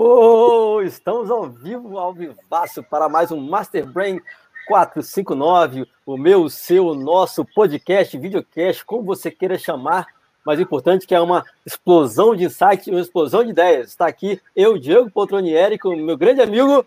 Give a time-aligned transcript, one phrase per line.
[0.00, 4.20] Oh, estamos ao vivo, ao vivaço, para mais um Master Brain
[4.68, 10.06] 459, o meu, o seu, o nosso podcast, videocast, como você queira chamar,
[10.46, 13.88] mas o importante é que é uma explosão de insights, uma explosão de ideias.
[13.88, 16.86] Está aqui eu, Diego Poltronieri, com meu grande amigo...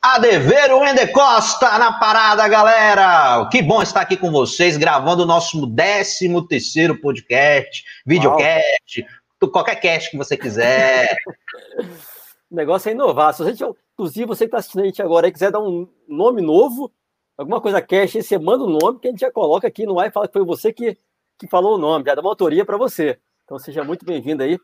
[0.00, 3.46] Adeveiro Wender Costa na parada, galera!
[3.50, 9.06] Que bom estar aqui com vocês, gravando o nosso 13 terceiro podcast, videocast,
[9.42, 9.50] Uau.
[9.50, 11.14] qualquer cast que você quiser.
[12.52, 13.32] O negócio é inovar.
[13.32, 16.42] Se gente, inclusive, você que está assistindo a gente agora e quiser dar um nome
[16.42, 16.92] novo,
[17.34, 20.08] alguma coisa cash, você manda o nome que a gente já coloca aqui no ar
[20.08, 20.98] e fala que foi você que,
[21.38, 23.18] que falou o nome, já dá uma autoria para você.
[23.44, 24.58] Então seja muito bem-vindo aí.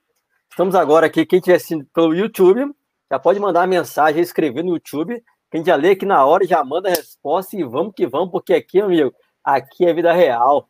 [0.51, 2.71] Estamos agora aqui, quem estiver assistindo pelo YouTube,
[3.11, 6.27] já pode mandar uma mensagem, escrever no YouTube, que a gente já lê aqui na
[6.27, 10.13] hora, já manda a resposta e vamos que vamos, porque aqui, amigo, aqui é vida
[10.13, 10.69] real.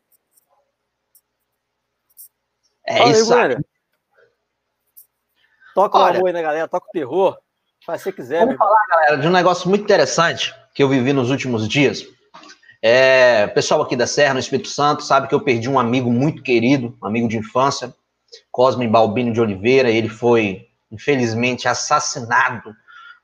[2.87, 3.57] É Fala isso aí.
[5.73, 7.37] Toca Olha, o amor aí na galera, toca o terror.
[7.85, 8.39] Faz se você quiser.
[8.41, 12.05] Vamos falar, galera, de um negócio muito interessante que eu vivi nos últimos dias.
[12.81, 16.11] É, o pessoal aqui da Serra, no Espírito Santo, sabe que eu perdi um amigo
[16.11, 17.93] muito querido, um amigo de infância,
[18.51, 19.89] Cosme Balbino de Oliveira.
[19.89, 22.73] Ele foi, infelizmente, assassinado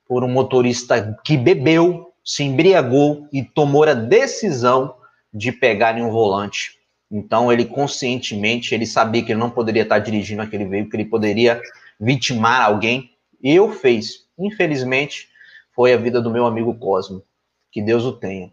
[0.08, 4.96] por um motorista que bebeu, se embriagou e tomou a decisão
[5.34, 6.76] de pegar em um volante.
[7.12, 11.06] Então, ele conscientemente, ele sabia que ele não poderia estar dirigindo aquele veículo, que ele
[11.06, 11.62] poderia
[12.00, 13.12] vitimar alguém.
[13.42, 14.26] Eu fez.
[14.38, 15.30] Infelizmente,
[15.74, 17.24] foi a vida do meu amigo Cosmo.
[17.72, 18.52] Que Deus o tenha.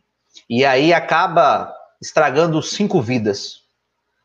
[0.48, 3.63] E aí acaba estragando cinco vidas.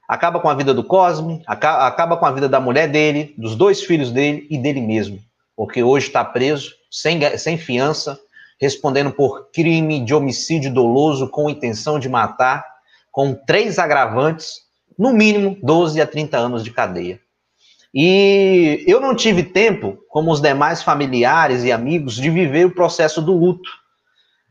[0.08, 3.84] Acaba com a vida do Cosme, acaba com a vida da mulher dele, dos dois
[3.84, 5.20] filhos dele e dele mesmo.
[5.56, 8.18] Porque hoje está preso, sem, sem fiança,
[8.60, 12.66] respondendo por crime de homicídio doloso com intenção de matar,
[13.11, 14.61] com três agravantes,
[14.98, 17.20] no mínimo 12 a 30 anos de cadeia.
[17.99, 23.23] E eu não tive tempo, como os demais familiares e amigos, de viver o processo
[23.23, 23.71] do luto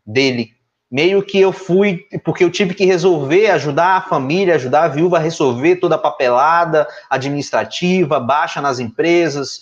[0.04, 0.50] dele.
[0.90, 5.18] Meio que eu fui, porque eu tive que resolver, ajudar a família, ajudar a viúva
[5.18, 9.60] a resolver toda a papelada administrativa, baixa nas empresas,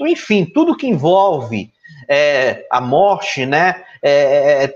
[0.00, 1.70] enfim, tudo que envolve
[2.08, 3.84] é, a morte, né?
[4.02, 4.74] É, é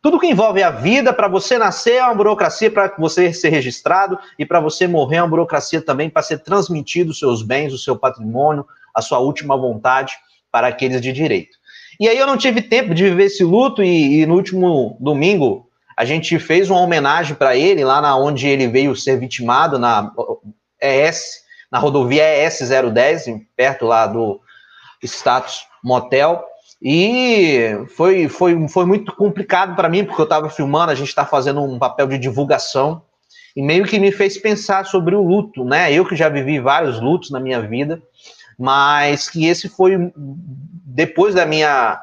[0.00, 4.18] tudo que envolve a vida, para você nascer é uma burocracia para você ser registrado
[4.38, 7.78] e para você morrer é uma burocracia também para ser transmitido os seus bens, o
[7.78, 8.64] seu patrimônio,
[8.94, 10.14] a sua última vontade
[10.50, 11.58] para aqueles de direito.
[11.98, 15.68] E aí eu não tive tempo de viver esse luto e, e no último domingo
[15.96, 20.12] a gente fez uma homenagem para ele lá na onde ele veio ser vitimado na
[20.80, 21.40] ES,
[21.72, 23.26] na rodovia ES 010,
[23.56, 24.40] perto lá do
[25.02, 26.44] status motel.
[26.80, 31.24] E foi, foi, foi muito complicado para mim, porque eu estava filmando, a gente está
[31.24, 33.02] fazendo um papel de divulgação,
[33.56, 35.92] e meio que me fez pensar sobre o luto, né?
[35.92, 38.00] Eu que já vivi vários lutos na minha vida,
[38.56, 42.00] mas que esse foi depois da minha,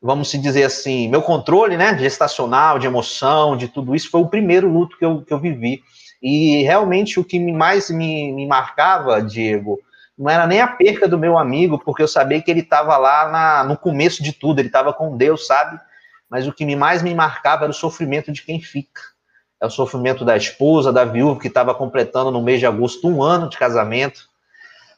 [0.00, 1.98] vamos se dizer assim, meu controle, né?
[1.98, 5.82] Gestacional, de emoção, de tudo isso, foi o primeiro luto que eu, que eu vivi.
[6.22, 9.80] E realmente o que mais me, me marcava, Diego,
[10.18, 13.30] não era nem a perca do meu amigo, porque eu sabia que ele estava lá
[13.30, 15.80] na, no começo de tudo, ele estava com Deus, sabe?
[16.28, 19.00] Mas o que mais me marcava era o sofrimento de quem fica.
[19.60, 23.22] É o sofrimento da esposa, da viúva, que estava completando no mês de agosto um
[23.22, 24.28] ano de casamento,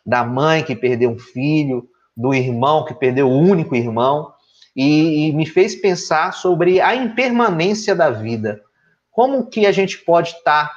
[0.04, 4.32] da mãe que perdeu um filho, do irmão que perdeu o único irmão,
[4.76, 8.60] e, e me fez pensar sobre a impermanência da vida.
[9.10, 10.72] Como que a gente pode estar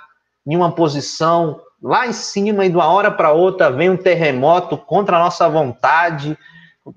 [0.46, 4.78] em uma posição lá em cima e de uma hora para outra vem um terremoto
[4.78, 6.38] contra a nossa vontade.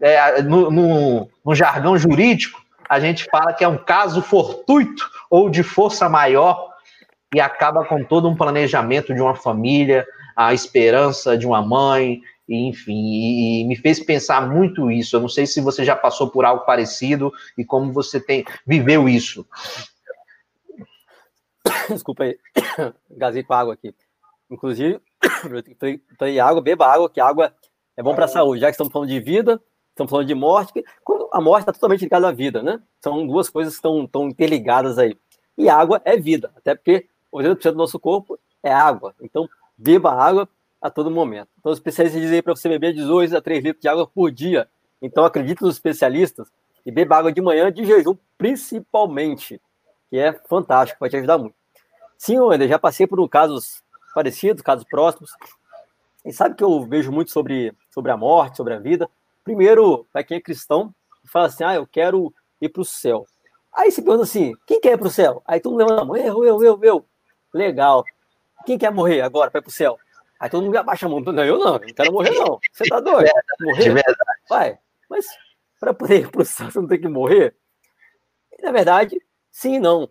[0.00, 5.50] É, no, no, no, jargão jurídico, a gente fala que é um caso fortuito ou
[5.50, 6.70] de força maior
[7.34, 12.92] e acaba com todo um planejamento de uma família, a esperança de uma mãe, enfim,
[12.92, 15.16] e, me fez pensar muito isso.
[15.16, 19.08] Eu não sei se você já passou por algo parecido e como você tem viveu
[19.08, 19.44] isso.
[21.88, 22.38] Desculpa aí,
[23.10, 23.94] gasei com água aqui.
[24.50, 25.00] Inclusive,
[26.18, 27.54] tem água, beba água, que água
[27.96, 28.60] é bom para a saúde.
[28.60, 29.60] Já que estamos falando de vida,
[29.90, 30.84] estamos falando de morte,
[31.32, 32.80] a morte está totalmente ligada à vida, né?
[33.00, 35.16] São duas coisas que estão, estão interligadas aí.
[35.56, 39.14] E água é vida, até porque 80% do nosso corpo é água.
[39.20, 40.48] Então, beba água
[40.80, 41.48] a todo momento.
[41.58, 44.30] Então, os especialistas dizem para você beber de 2 a 3 litros de água por
[44.30, 44.68] dia.
[45.00, 46.48] Então, acredite nos especialistas
[46.84, 49.60] e beba água de manhã de jejum, principalmente,
[50.08, 51.54] que é fantástico, vai te ajudar muito.
[52.16, 53.82] Sim, Wender, já passei por casos
[54.14, 55.30] parecidos, casos próximos.
[56.24, 59.10] E sabe que eu vejo muito sobre, sobre a morte, sobre a vida?
[59.42, 63.26] Primeiro, para quem é cristão, fala assim: ah, eu quero ir para o céu.
[63.72, 65.42] Aí se pergunta assim: quem quer ir para o céu?
[65.46, 67.06] Aí todo mundo levanta a mão: eu, eu, eu, eu.
[67.52, 68.04] Legal.
[68.66, 69.98] Quem quer morrer agora para ir para o céu?
[70.38, 72.58] Aí todo mundo abaixa a mão: não, eu não, não quero morrer, não.
[72.72, 73.30] Você tá doido?
[73.60, 73.82] Morrer?
[73.82, 74.18] De verdade.
[74.48, 74.78] Vai.
[75.08, 75.26] Mas
[75.78, 77.56] para poder ir para o céu, você não tem que morrer?
[78.62, 79.20] Na verdade,
[79.50, 80.08] sim e não.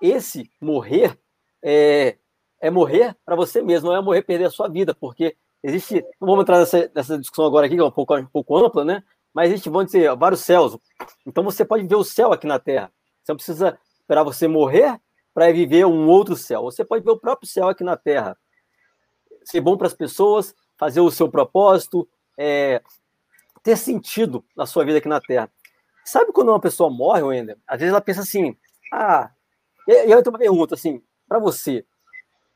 [0.00, 1.18] Esse morrer
[1.60, 2.16] é,
[2.60, 6.04] é morrer para você mesmo, não é morrer perder a sua vida, porque existe.
[6.20, 8.84] Não vamos entrar nessa, nessa discussão agora aqui, que é um pouco, um pouco ampla,
[8.84, 9.02] né?
[9.32, 10.76] Mas existe, vamos dizer, vários céus.
[11.26, 12.90] Então você pode ver o céu aqui na Terra.
[13.22, 14.98] Você não precisa esperar você morrer
[15.34, 16.62] para viver um outro céu.
[16.62, 18.36] Você pode ver o próprio céu aqui na Terra.
[19.44, 22.82] Ser bom para as pessoas, fazer o seu propósito, é,
[23.62, 25.50] ter sentido na sua vida aqui na Terra.
[26.04, 27.58] Sabe quando uma pessoa morre, Wender?
[27.66, 28.56] Às vezes ela pensa assim,
[28.92, 29.30] ah,
[29.86, 31.84] e eu tenho uma pergunta assim, para você.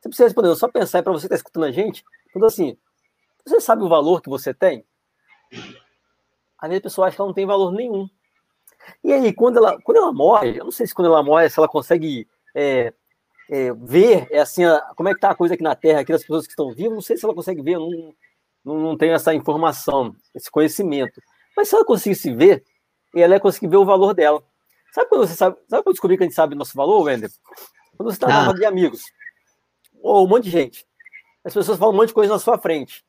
[0.03, 2.77] Você precisa responder, só pensar para você que está escutando a gente, quando assim,
[3.47, 4.85] você sabe o valor que você tem?
[6.59, 8.09] Às vezes a pessoa acha que ela não tem valor nenhum.
[9.05, 11.57] E aí, quando ela, quando ela morre, eu não sei se quando ela morre, se
[11.57, 12.93] ela consegue é,
[13.49, 16.11] é, ver é assim, a, como é que tá a coisa aqui na Terra, aqui
[16.11, 18.13] das pessoas que estão vivas, não sei se ela consegue ver, não,
[18.65, 21.23] não, não tenho essa informação, esse conhecimento.
[21.57, 22.65] Mas se ela conseguisse ver,
[23.15, 24.43] ela ia conseguir ver o valor dela.
[24.93, 27.05] Sabe quando você sabe, sabe quando eu descobri que a gente sabe o nosso valor,
[27.05, 27.31] Wender?
[27.97, 29.05] Quando você está na roda de amigos,
[30.03, 30.87] ou um monte de gente,
[31.45, 33.05] as pessoas falam um monte de coisa na sua frente.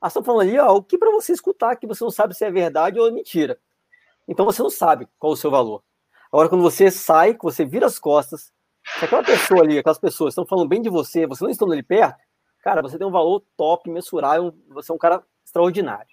[0.00, 2.44] Elas estão falando ali, ó, o que para você escutar que você não sabe se
[2.44, 3.58] é verdade ou mentira.
[4.26, 5.82] Então você não sabe qual o seu valor.
[6.32, 8.52] Agora, quando você sai, que você vira as costas,
[8.98, 11.82] se aquela pessoa ali, aquelas pessoas estão falando bem de você, você não estando ali
[11.82, 12.18] perto,
[12.62, 16.08] cara, você tem um valor top, mensurável, você é um cara extraordinário.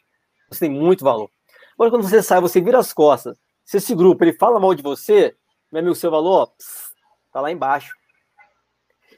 [0.49, 1.29] Você tem muito valor.
[1.73, 4.81] Agora, quando você sai, você vira as costas, se esse grupo ele fala mal de
[4.81, 5.35] você,
[5.71, 7.93] meu amigo, seu valor está lá embaixo.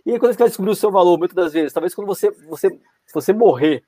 [0.07, 2.31] E aí, quando você vai descobrir o seu valor, muitas das vezes, talvez quando você,
[2.48, 3.83] você, se você morrer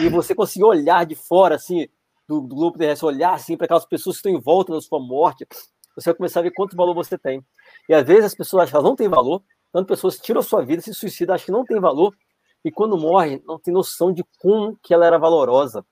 [0.00, 1.86] e você conseguir olhar de fora, assim,
[2.26, 4.98] do, do grupo terrestre, olhar assim para aquelas pessoas que estão em volta da sua
[4.98, 5.46] morte,
[5.94, 7.40] você vai começar a ver quanto valor você tem.
[7.88, 10.42] E às vezes as pessoas acham que elas não têm valor, tanto pessoas tiram a
[10.42, 12.16] sua vida, se suicidam, acham que não tem valor,
[12.64, 15.86] e quando morre, não tem noção de como que ela era valorosa.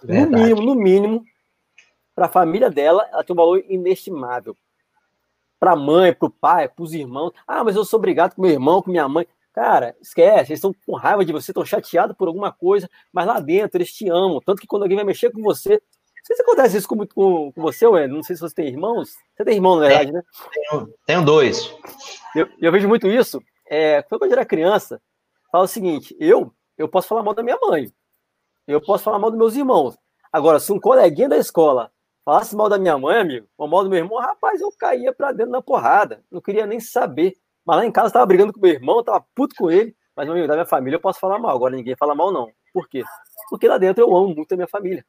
[0.00, 0.30] Verdade.
[0.30, 1.24] No mínimo, no mínimo,
[2.14, 4.56] para a família dela, ela tem um valor inestimável.
[5.64, 7.32] Para a mãe, para o pai, para os irmãos.
[7.48, 9.26] Ah, mas eu sou obrigado com meu irmão, com minha mãe.
[9.54, 13.40] Cara, esquece, eles estão com raiva de você, estão chateados por alguma coisa, mas lá
[13.40, 14.42] dentro eles te amam.
[14.44, 17.50] Tanto que quando alguém vai mexer com você, não sei se acontece isso com, com,
[17.50, 18.06] com você, Ué.
[18.06, 19.14] Não sei se você tem irmãos.
[19.34, 20.22] Você tem irmão, na verdade, né?
[20.52, 21.74] Tenho, tenho dois.
[22.34, 23.42] Eu, eu, vejo muito isso.
[23.66, 25.00] É, foi quando eu era criança.
[25.50, 27.90] Fala o seguinte: eu, eu posso falar mal da minha mãe.
[28.66, 29.96] Eu posso falar mal dos meus irmãos.
[30.30, 31.92] Agora, se um coleguinha da escola
[32.24, 35.32] falasse mal da minha mãe, amigo, ou mal do meu irmão, rapaz, eu caía pra
[35.32, 36.22] dentro na porrada.
[36.30, 37.36] Não queria nem saber.
[37.64, 39.94] Mas lá em casa eu tava brigando com meu irmão, eu tava puto com ele.
[40.16, 41.54] Mas, meu amigo, da minha família eu posso falar mal.
[41.54, 42.48] Agora ninguém fala mal, não.
[42.72, 43.02] Por quê?
[43.50, 45.04] Porque lá dentro eu amo muito a minha família.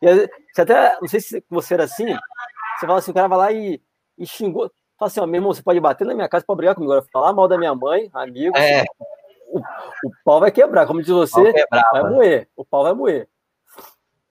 [0.00, 3.38] E você até, não sei se você era assim, você fala assim, o cara vai
[3.38, 3.80] lá e,
[4.18, 4.70] e xingou.
[4.98, 6.92] Fala assim, ó, meu irmão, você pode bater na minha casa, pode brigar comigo.
[6.92, 8.84] Agora, falar mal da minha mãe, amigo, é.
[9.48, 10.86] o, o pau vai quebrar.
[10.86, 11.52] Como diz você,
[11.92, 12.48] vai moer.
[12.56, 13.28] O pau vai moer.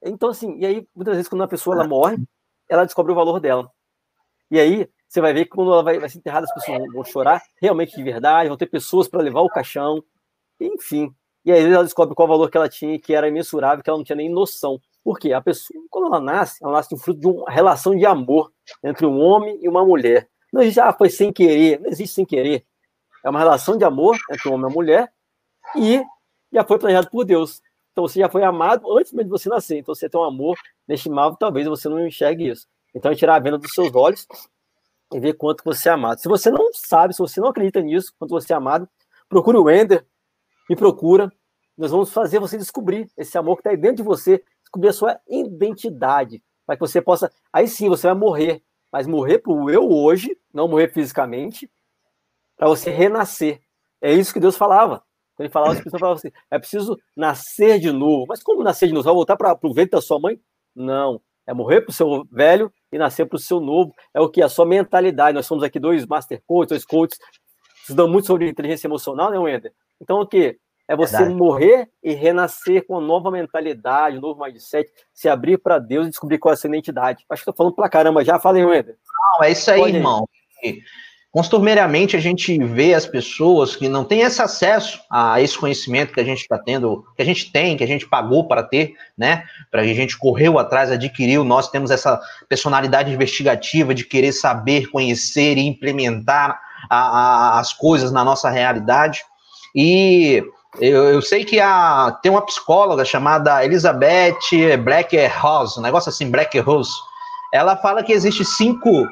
[0.06, 2.18] Então, assim, e aí, muitas vezes, quando uma pessoa ela morre,
[2.69, 3.69] ela descobre o valor dela.
[4.52, 7.04] E aí, você vai ver que quando ela vai, vai ser enterrada, as pessoas vão
[7.04, 10.04] chorar realmente de verdade, vão ter pessoas para levar o caixão,
[10.60, 11.13] enfim.
[11.44, 13.98] E aí ela descobre qual o valor que ela tinha, que era imensurável, que ela
[13.98, 14.80] não tinha nem noção.
[15.04, 18.51] Porque a pessoa, quando ela nasce, ela nasce fruto de uma relação de amor
[18.84, 20.27] entre um homem e uma mulher.
[20.51, 22.65] Não existe, ah, foi sem querer, não existe sem querer.
[23.24, 25.13] É uma relação de amor entre um homem e uma mulher
[25.75, 26.03] e
[26.51, 27.62] já foi planejado por Deus.
[27.96, 29.78] Então você já foi amado antes mesmo de você nascer.
[29.78, 32.68] Então você tem um amor inestimável, talvez você não enxergue isso.
[32.94, 34.28] Então é tirar a venda dos seus olhos
[35.14, 36.20] e ver quanto você é amado.
[36.20, 38.86] Se você não sabe, se você não acredita nisso, quanto você é amado,
[39.30, 40.06] procure o Ender,
[40.70, 41.32] me procura.
[41.78, 44.94] Nós vamos fazer você descobrir esse amor que está aí dentro de você, descobrir a
[44.94, 47.32] sua identidade, para que você possa.
[47.54, 48.62] Aí sim você vai morrer,
[48.92, 51.72] mas morrer para o eu hoje, não morrer fisicamente,
[52.58, 53.62] para você renascer.
[54.02, 55.02] É isso que Deus falava.
[55.36, 58.25] Quando ele falava, as pessoas falavam assim: é preciso nascer de novo.
[58.27, 59.04] Mas como nascer de novo?
[59.04, 60.39] Vai voltar para o ventre da sua mãe?
[60.75, 61.22] Não.
[61.48, 63.94] É morrer para o seu velho e nascer para o seu novo.
[64.13, 64.42] É o que?
[64.42, 65.36] A sua mentalidade.
[65.36, 67.20] Nós somos aqui dois master coaches, dois coaches,
[67.82, 69.72] estudando muito sobre inteligência emocional, né, Wender?
[70.01, 70.58] Então, o que?
[70.88, 71.36] É você Verdade.
[71.36, 76.10] morrer e renascer com uma nova mentalidade, um novo mindset, se abrir para Deus e
[76.12, 77.25] descobrir qual é a sua identidade.
[77.27, 78.39] Acho que estou falando para caramba já.
[78.39, 78.96] Falei, Wender.
[79.38, 80.30] Não, é isso aí, Pode irmão.
[80.63, 80.84] Ir.
[81.36, 86.22] Costumeiramente a gente vê as pessoas que não têm esse acesso a esse conhecimento que
[86.22, 89.44] a gente está tendo, que a gente tem, que a gente pagou para ter, né?
[89.70, 91.44] Para a gente correu atrás, adquiriu.
[91.44, 96.58] Nós temos essa personalidade investigativa de querer saber, conhecer e implementar
[96.89, 99.20] a, a, as coisas na nossa realidade.
[99.75, 100.42] E
[100.80, 104.38] eu, eu, sei que a, tem uma psicóloga chamada Elizabeth
[104.82, 106.94] Black Rose, um negócio assim, Black Rose.
[107.54, 109.06] Ela fala que existe cinco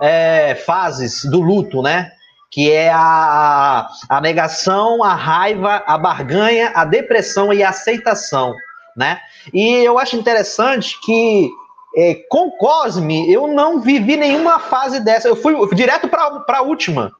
[0.00, 2.10] é, fases do luto, né?
[2.50, 8.54] Que é a, a negação, a raiva, a barganha, a depressão e a aceitação,
[8.96, 9.20] né?
[9.52, 11.50] E eu acho interessante que
[11.96, 15.28] é, com Cosme, eu não vivi nenhuma fase dessa.
[15.28, 17.12] Eu fui direto para a última.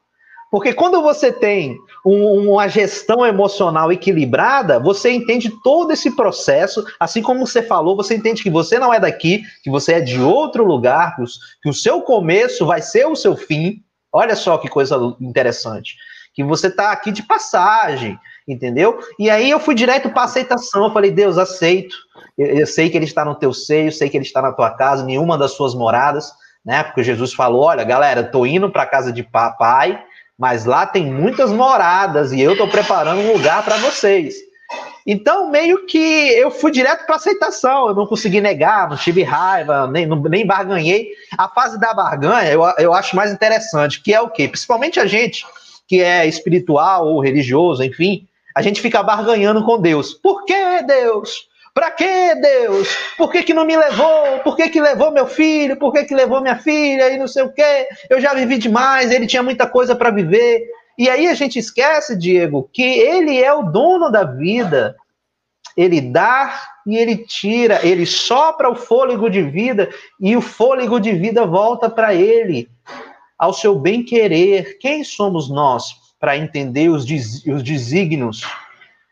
[0.56, 7.20] Porque quando você tem um, uma gestão emocional equilibrada, você entende todo esse processo, assim
[7.20, 10.64] como você falou, você entende que você não é daqui, que você é de outro
[10.64, 11.14] lugar,
[11.62, 13.82] que, o seu começo vai ser o seu fim.
[14.10, 15.94] Olha só que coisa interessante.
[16.32, 18.98] Que você está aqui de passagem, entendeu?
[19.18, 20.84] E aí eu fui direto para aceitação.
[20.84, 21.94] Eu falei, Deus, aceito.
[22.38, 24.70] Eu, eu sei que ele está no teu seio, sei que ele está na tua
[24.70, 26.32] casa, nenhuma das suas moradas,
[26.64, 26.82] né?
[26.82, 30.02] Porque Jesus falou: olha, galera, tô indo para a casa de papai
[30.38, 34.34] mas lá tem muitas moradas e eu estou preparando um lugar para vocês.
[35.06, 35.98] Então, meio que
[36.32, 41.10] eu fui direto para aceitação, eu não consegui negar, não tive raiva, nem, nem barganhei.
[41.38, 44.48] A fase da barganha eu, eu acho mais interessante, que é o quê?
[44.48, 45.46] Principalmente a gente
[45.86, 50.12] que é espiritual ou religioso, enfim, a gente fica barganhando com Deus.
[50.12, 51.46] Por que Deus?
[51.76, 52.88] Para que Deus?
[53.18, 54.38] Por que, que não me levou?
[54.38, 55.76] Por que, que levou meu filho?
[55.76, 57.10] Por que, que levou minha filha?
[57.10, 57.86] E não sei o quê.
[58.08, 60.66] Eu já vivi demais, ele tinha muita coisa para viver.
[60.96, 64.96] E aí a gente esquece, Diego, que ele é o dono da vida.
[65.76, 71.12] Ele dá e ele tira, ele sopra o fôlego de vida e o fôlego de
[71.12, 72.70] vida volta para ele,
[73.38, 74.78] ao seu bem querer.
[74.78, 78.40] Quem somos nós para entender os, os desígnios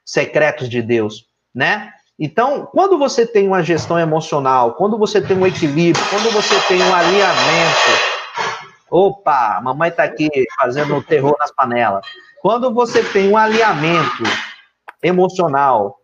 [0.03, 1.93] secretos de Deus, né?
[2.19, 6.81] Então, quando você tem uma gestão emocional, quando você tem um equilíbrio, quando você tem
[6.81, 8.15] um alinhamento.
[8.89, 12.07] Opa, mamãe está aqui fazendo terror nas panelas.
[12.41, 14.23] Quando você tem um alinhamento
[15.03, 15.99] emocional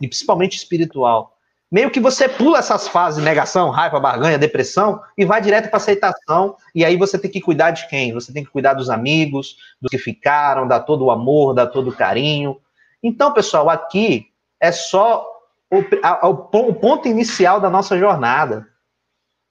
[0.00, 1.36] e principalmente espiritual,
[1.70, 6.56] meio que você pula essas fases, negação, raiva, barganha, depressão, e vai direto para aceitação,
[6.72, 8.12] e aí você tem que cuidar de quem?
[8.12, 11.90] Você tem que cuidar dos amigos, dos que ficaram, dar todo o amor, dar todo
[11.90, 12.56] o carinho.
[13.02, 14.26] Então, pessoal, aqui
[14.60, 15.39] é só
[15.70, 18.66] o, a, o, o ponto inicial da nossa jornada.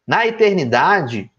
[0.08, 1.32] Na eternidade,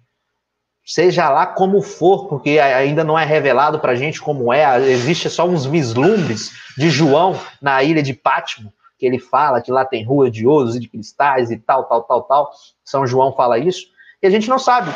[0.84, 5.28] seja lá como for, porque ainda não é revelado para a gente como é, existe
[5.28, 10.04] só uns vislumbres de João na ilha de Pátimo, que ele fala que lá tem
[10.04, 12.50] rua de ouros e de cristais e tal, tal, tal, tal.
[12.84, 13.86] São João fala isso,
[14.22, 14.90] e a gente não sabe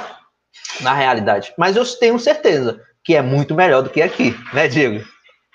[0.80, 1.52] na realidade.
[1.58, 5.04] Mas eu tenho certeza que é muito melhor do que aqui, né, Diego?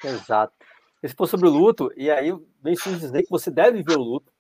[0.04, 0.54] Exato.
[1.02, 4.04] Esse foi sobre o luto, e aí vem se dizer que você deve viver o
[4.04, 4.32] luto.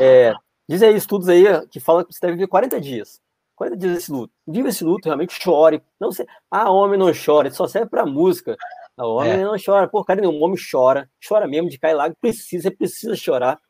[0.00, 0.32] É,
[0.68, 3.20] diz aí estudos aí que falam que você deve viver 40 dias.
[3.54, 4.32] 40 dias esse luto.
[4.46, 5.82] Viva esse luto, realmente chore.
[6.00, 8.56] Não sei, ah, homem não chora, isso só serve para música.
[8.96, 9.44] Não, homem é.
[9.44, 9.88] não chora.
[9.88, 11.08] Pô, cara, nenhum homem chora.
[11.26, 13.60] Chora mesmo de cair lá, precisa, precisa chorar.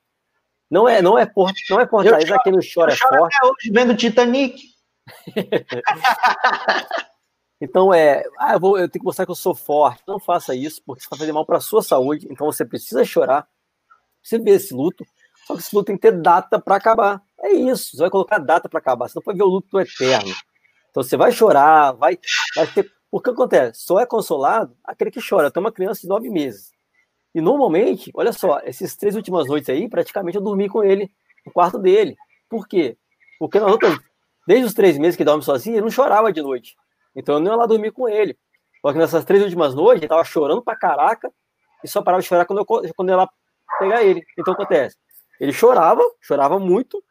[0.70, 3.36] Não é, não é por, não é fortaleza quem não chora eu é forte.
[3.36, 4.60] Até hoje vendo Titanic.
[7.64, 10.02] Então é, ah, eu, vou, eu tenho que mostrar que eu sou forte.
[10.06, 12.28] Não faça isso, porque isso vai fazer mal para a sua saúde.
[12.30, 13.48] Então você precisa chorar,
[14.20, 15.04] precisa ver esse luto.
[15.46, 17.22] Só que esse luto tem que ter data para acabar.
[17.40, 19.08] É isso, você vai colocar data para acabar.
[19.08, 20.34] Você não pode ver o luto eterno.
[20.90, 22.18] Então você vai chorar, vai,
[22.54, 22.92] vai ter.
[23.10, 23.80] O que acontece?
[23.82, 25.50] Só é consolado aquele que chora.
[25.50, 26.70] Tenho uma criança de nove meses.
[27.34, 31.10] E normalmente, olha só, essas três últimas noites aí, praticamente eu dormi com ele
[31.46, 32.14] no quarto dele.
[32.48, 32.96] Por quê?
[33.38, 33.58] Porque
[34.46, 36.76] desde os três meses que dorme sozinho, ele não chorava de noite.
[37.14, 38.36] Então eu não ia lá dormir com ele.
[38.80, 41.32] Só que nessas três últimas noites, ele tava chorando pra caraca
[41.82, 43.28] e só parava de chorar quando eu, quando eu ia lá
[43.78, 44.22] pegar ele.
[44.38, 44.96] Então acontece.
[45.40, 47.02] Ele chorava, chorava muito,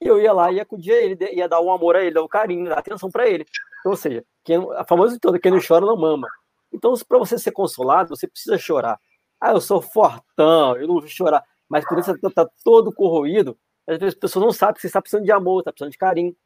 [0.00, 2.22] e eu ia lá e ia acudir ele, ia dar um amor a ele, dar
[2.22, 3.44] um carinho, dar atenção para ele.
[3.80, 6.26] Então, ou seja, quem, a famosa toda, quem não chora não mama.
[6.72, 8.98] Então, para você ser consolado, você precisa chorar.
[9.40, 11.44] Ah, eu sou fortão, eu não vou chorar.
[11.68, 15.00] Mas por isso está todo corroído, às vezes a pessoa não sabe que você está
[15.00, 16.36] precisando de amor, está precisando de carinho.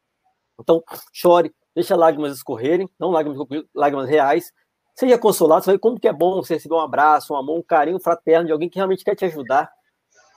[0.59, 0.83] Então,
[1.13, 4.53] chore, deixa lágrimas escorrerem, não lágrimas, lágrimas reais.
[4.95, 7.63] Seja consolado, você vai como que é bom você receber um abraço, um amor, um
[7.63, 9.69] carinho fraterno de alguém que realmente quer te ajudar.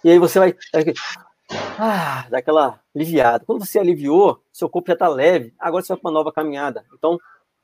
[0.04, 0.54] E aí você vai.
[1.78, 3.45] Ah, dá aquela aliviada.
[3.47, 6.85] Quando você aliviou, seu corpo já está leve, agora você vai para uma nova caminhada.
[6.92, 7.18] Então,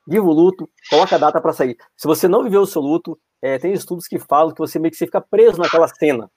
[0.07, 1.77] viva o luto, coloca a data para sair.
[1.97, 4.93] Se você não viveu o seu luto, é, tem estudos que falam que você meio
[4.93, 6.31] que você fica preso naquela cena.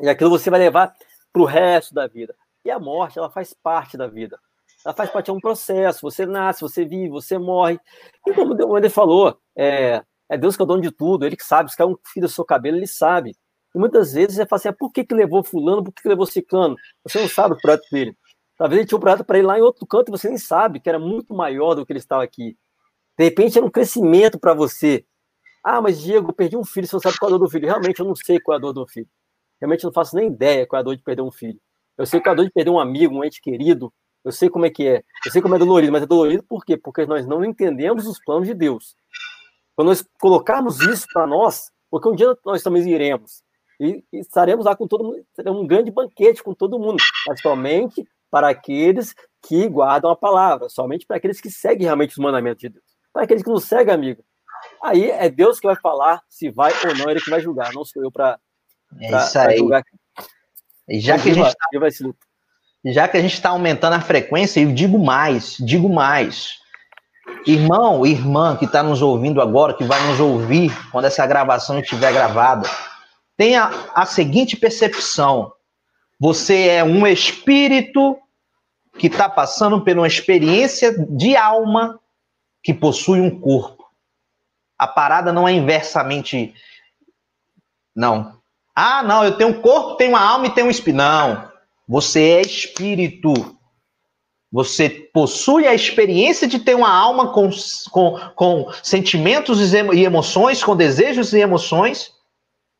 [0.00, 0.92] E aquilo você vai levar
[1.32, 2.34] para o resto da vida.
[2.64, 4.38] E a morte, ela faz parte da vida.
[4.84, 6.00] Ela faz parte de um processo.
[6.02, 7.78] Você nasce, você vive, você morre.
[8.26, 11.24] E como o Ender falou, é, é Deus que é o dono de tudo.
[11.24, 11.70] Ele que sabe.
[11.70, 13.36] Se quer um fio do seu cabelo, ele sabe.
[13.74, 15.84] E muitas vezes você fala assim: ah, por que, que levou Fulano?
[15.84, 16.76] Por que, que levou Ciclano?
[17.04, 18.16] Você não sabe o projeto dele.
[18.56, 20.80] Talvez ele tinha um projeto para ir lá em outro canto e você nem sabe
[20.80, 22.56] que era muito maior do que ele estava aqui.
[23.18, 25.04] De repente era um crescimento para você.
[25.64, 27.50] Ah, mas Diego, eu perdi um filho, você não sabe qual é a dor do
[27.50, 27.66] filho.
[27.66, 29.08] Realmente eu não sei qual é a dor do filho.
[29.60, 31.60] Realmente eu não faço nem ideia qual é a dor de perder um filho.
[31.96, 33.92] Eu sei qual é a dor de perder um amigo, um ente querido.
[34.24, 35.02] Eu sei como é que é.
[35.24, 36.76] Eu sei como é dolorido, mas é dolorido por quê?
[36.76, 38.94] Porque nós não entendemos os planos de Deus.
[39.74, 43.42] Quando nós colocarmos isso para nós, porque um dia nós também iremos.
[43.80, 48.06] E, estaremos lá com todo mundo, será um grande banquete com todo mundo, mas somente
[48.30, 52.68] para aqueles que guardam a palavra, somente para aqueles que seguem realmente os mandamentos de
[52.68, 52.84] Deus.
[53.12, 54.24] Para aqueles que não seguem, amigo,
[54.82, 57.84] aí é Deus que vai falar se vai ou não, ele que vai julgar, não
[57.84, 58.38] sou eu para
[59.00, 59.82] é julgar.
[60.88, 61.68] E já que, a gente tá,
[62.84, 66.60] já que a gente está aumentando a frequência, eu digo mais, digo mais.
[67.46, 72.12] Irmão, irmã que está nos ouvindo agora, que vai nos ouvir quando essa gravação estiver
[72.12, 72.68] gravada,
[73.36, 75.52] tenha a seguinte percepção:
[76.18, 78.18] você é um espírito
[78.98, 82.00] que está passando por uma experiência de alma
[82.62, 83.84] que possui um corpo.
[84.78, 86.54] A parada não é inversamente.
[87.94, 88.40] Não.
[88.74, 90.96] Ah, não, eu tenho um corpo, tenho uma alma e tenho um espírito.
[90.96, 91.51] Não.
[91.92, 93.34] Você é espírito.
[94.50, 97.50] Você possui a experiência de ter uma alma com,
[97.90, 102.10] com, com sentimentos e emoções, com desejos e emoções,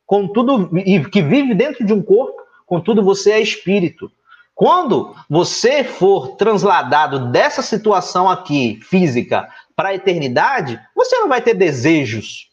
[0.07, 4.11] contudo, e que vive dentro de um corpo, contudo, você é espírito.
[4.55, 11.53] Quando você for transladado dessa situação aqui, física, para a eternidade, você não vai ter
[11.53, 12.49] desejos.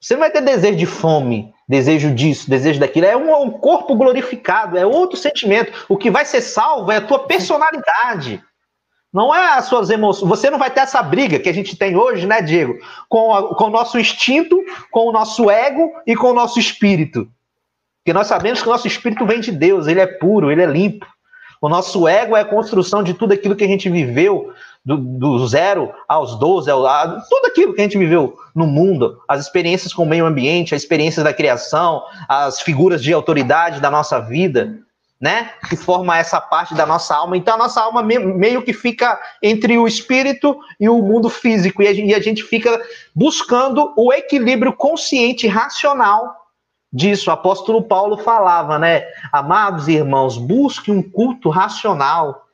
[0.00, 3.06] Você não vai ter desejo de fome, desejo disso, desejo daquilo.
[3.06, 5.86] É um, um corpo glorificado, é outro sentimento.
[5.88, 8.42] O que vai ser salvo é a tua personalidade.
[9.12, 10.28] Não é as suas emoções.
[10.28, 12.78] Você não vai ter essa briga que a gente tem hoje, né, Diego?
[13.08, 17.28] Com, a, com o nosso instinto, com o nosso ego e com o nosso espírito.
[18.02, 20.66] Porque nós sabemos que o nosso espírito vem de Deus, ele é puro, ele é
[20.66, 21.06] limpo.
[21.60, 24.52] O nosso ego é a construção de tudo aquilo que a gente viveu,
[24.84, 29.20] do, do zero aos 12, ao, a, tudo aquilo que a gente viveu no mundo,
[29.28, 33.90] as experiências com o meio ambiente, as experiências da criação, as figuras de autoridade da
[33.90, 34.78] nossa vida,
[35.20, 35.50] né?
[35.68, 37.36] Que forma essa parte da nossa alma.
[37.36, 41.88] Então a nossa alma meio que fica entre o espírito e o mundo físico, e
[41.88, 42.80] a e a gente fica
[43.14, 46.36] buscando o equilíbrio consciente, racional
[46.92, 47.30] disso.
[47.30, 49.04] O apóstolo Paulo falava, né?
[49.32, 52.47] Amados irmãos, busque um culto racional,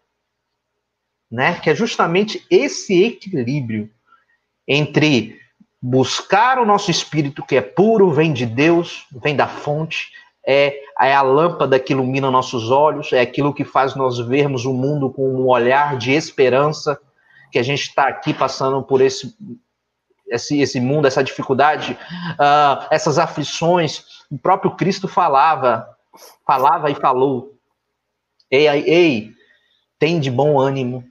[1.35, 1.59] né?
[1.59, 3.91] Que é justamente esse equilíbrio
[4.69, 5.37] entre
[5.83, 10.13] buscar o nosso espírito que é puro, vem de Deus, vem da fonte,
[10.47, 14.73] é, é a lâmpada que ilumina nossos olhos, é aquilo que faz nós vermos o
[14.73, 16.99] mundo com um olhar de esperança,
[17.51, 19.37] que a gente está aqui passando por esse,
[20.29, 21.99] esse, esse mundo, essa dificuldade,
[22.35, 25.89] uh, essas aflições, o próprio Cristo falava,
[26.47, 27.59] falava e falou:
[28.51, 29.33] Ei, ei,
[29.99, 31.05] tem de bom ânimo,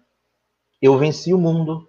[0.83, 1.87] eu venci o mundo.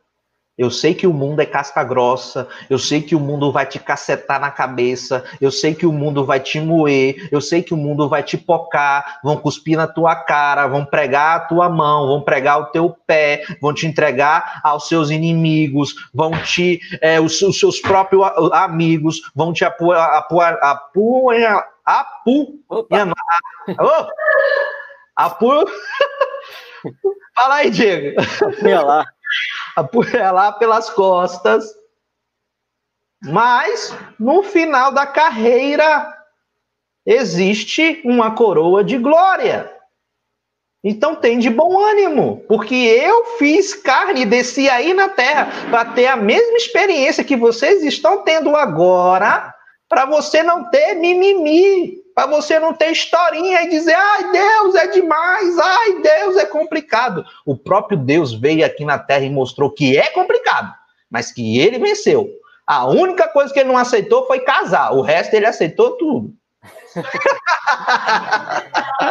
[0.57, 3.80] Eu sei que o mundo é casca grossa, eu sei que o mundo vai te
[3.80, 7.76] cacetar na cabeça, eu sei que o mundo vai te moer, eu sei que o
[7.76, 12.22] mundo vai te pocar, vão cuspir na tua cara, vão pregar a tua mão, vão
[12.22, 17.59] pregar o teu pé, vão te entregar aos seus inimigos, vão te, é, os, os,
[17.59, 23.09] seus próprios amigos, vão te apoiar, apoiar, apoiar, apoiar,
[25.16, 25.64] apoiar,
[27.35, 28.20] Fala aí, Diego.
[28.85, 29.05] lá
[29.75, 31.64] apunhalar pelas costas.
[33.23, 36.12] Mas no final da carreira
[37.07, 39.73] existe uma coroa de glória.
[40.87, 45.87] Então tem de bom ânimo, porque eu fiz carne e desci aí na terra para
[45.87, 49.55] ter a mesma experiência que vocês estão tendo agora,
[49.88, 54.87] para você não ter mimimi para você não ter historinha e dizer, ai, Deus é
[54.87, 57.24] demais, ai, Deus é complicado.
[57.44, 60.72] O próprio Deus veio aqui na terra e mostrou que é complicado,
[61.11, 62.31] mas que ele venceu.
[62.66, 66.33] A única coisa que ele não aceitou foi casar, o resto ele aceitou tudo.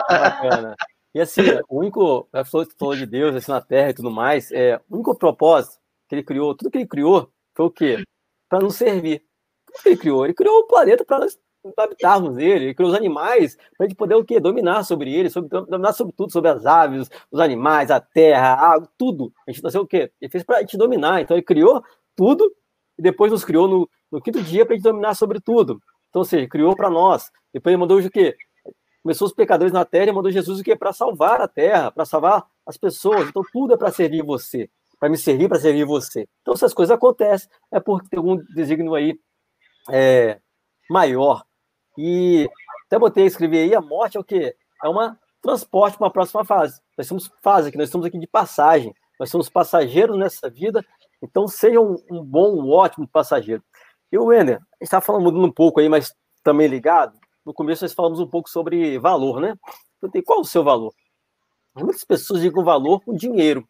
[0.10, 0.76] Bacana.
[1.14, 4.52] E assim, o único, a pessoa falou de Deus assim, na Terra e tudo mais,
[4.52, 8.04] é, o único propósito que ele criou, tudo que ele criou, foi o quê?
[8.50, 9.24] Para nos servir.
[9.70, 10.26] O que ele criou?
[10.26, 11.38] Ele criou o planeta para nós
[11.78, 14.40] habitarmos ele, criou os animais para a gente poder o quê?
[14.40, 18.74] Dominar sobre ele, sobre, dominar sobre tudo, sobre as aves, os animais, a terra, a
[18.74, 19.32] água, tudo.
[19.48, 20.12] A gente nasceu o quê?
[20.22, 21.22] Ele fez para a gente dominar.
[21.22, 21.84] Então ele criou
[22.16, 22.54] tudo
[22.98, 25.80] e depois nos criou no, no quinto dia para a gente dominar sobre tudo.
[26.10, 27.32] Então, ou seja, criou para nós.
[27.54, 28.36] Depois ele mandou o quê?
[29.02, 30.76] Começou os pecadores na terra e mandou Jesus o quê?
[30.76, 33.28] Para salvar a terra, para salvar as pessoas.
[33.28, 36.28] Então tudo é para servir você, para me servir, para servir você.
[36.42, 39.20] Então, se as coisas acontecem, é porque tem algum desígnio aí
[39.92, 40.40] é,
[40.90, 41.44] maior
[41.98, 42.50] e
[42.86, 44.56] até botei, escrevi aí, a morte é o quê?
[44.84, 46.82] É uma transporte para uma próxima fase.
[46.98, 48.94] Nós somos fase, que nós estamos aqui de passagem.
[49.20, 50.84] Nós somos passageiros nessa vida,
[51.22, 53.64] então seja um, um bom, um ótimo passageiro.
[54.12, 57.18] E o Wender, a gente está falando mudando um pouco aí, mas também ligado.
[57.46, 59.56] No começo nós falamos um pouco sobre valor, né?
[60.26, 60.94] Qual o seu valor?
[61.76, 63.68] Muitas pessoas ligam valor com dinheiro.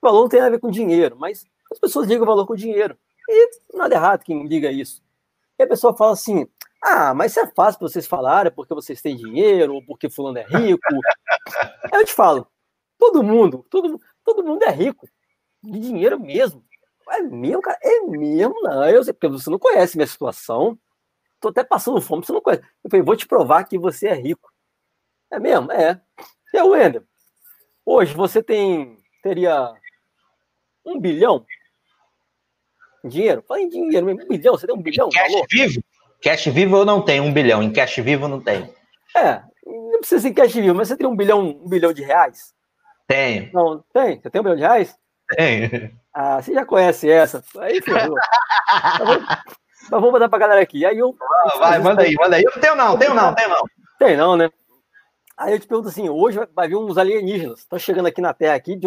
[0.00, 2.96] O valor não tem a ver com dinheiro, mas as pessoas ligam valor com dinheiro.
[3.28, 5.02] E nada errado quem liga isso.
[5.58, 6.46] E a pessoa fala assim:
[6.82, 10.44] ah, mas isso é fácil vocês falarem, porque vocês têm dinheiro, ou porque fulano é
[10.44, 10.80] rico.
[11.92, 12.48] eu te falo,
[12.98, 15.08] Todo mundo, todo, todo mundo é rico.
[15.62, 16.64] De dinheiro mesmo.
[17.10, 17.78] É mesmo, cara?
[17.80, 18.60] É mesmo?
[18.60, 20.78] Não, eu sei, porque você não conhece minha situação.
[21.40, 22.64] Tô até passando fome, você não conhece.
[22.84, 24.52] Eu falei, vou te provar que você é rico.
[25.30, 25.70] É mesmo?
[25.70, 26.00] É.
[26.52, 27.04] E o Wender?
[27.86, 29.72] Hoje você tem, teria
[30.84, 31.46] um bilhão
[33.04, 33.42] em dinheiro?
[33.46, 35.08] Fala em dinheiro, um bilhão, você tem um bilhão?
[35.08, 35.46] Em cash valor?
[35.50, 35.82] vivo?
[36.22, 38.72] Cash vivo eu não tenho um bilhão, em cash vivo não tenho.
[39.16, 42.02] É, não precisa ser em cash vivo, mas você tem um bilhão, um bilhão de
[42.02, 42.52] reais?
[43.06, 43.50] Tenho.
[43.52, 44.20] Não, tem?
[44.20, 44.96] Você tem um bilhão de reais?
[45.36, 45.90] Tenho.
[46.12, 47.42] Ah, você já conhece essa.
[47.58, 48.16] Aí, ferrou.
[49.88, 50.84] mas vamos mandar pra galera aqui.
[50.84, 51.14] Aí eu.
[51.58, 52.42] vai, manda aí, manda aí.
[52.42, 53.62] Eu tenho não, tenho não, tenho não.
[53.98, 54.50] Tem não, né?
[55.36, 58.54] Aí eu te pergunto assim: hoje vai vir uns alienígenas, estão chegando aqui na Terra,
[58.54, 58.78] aqui,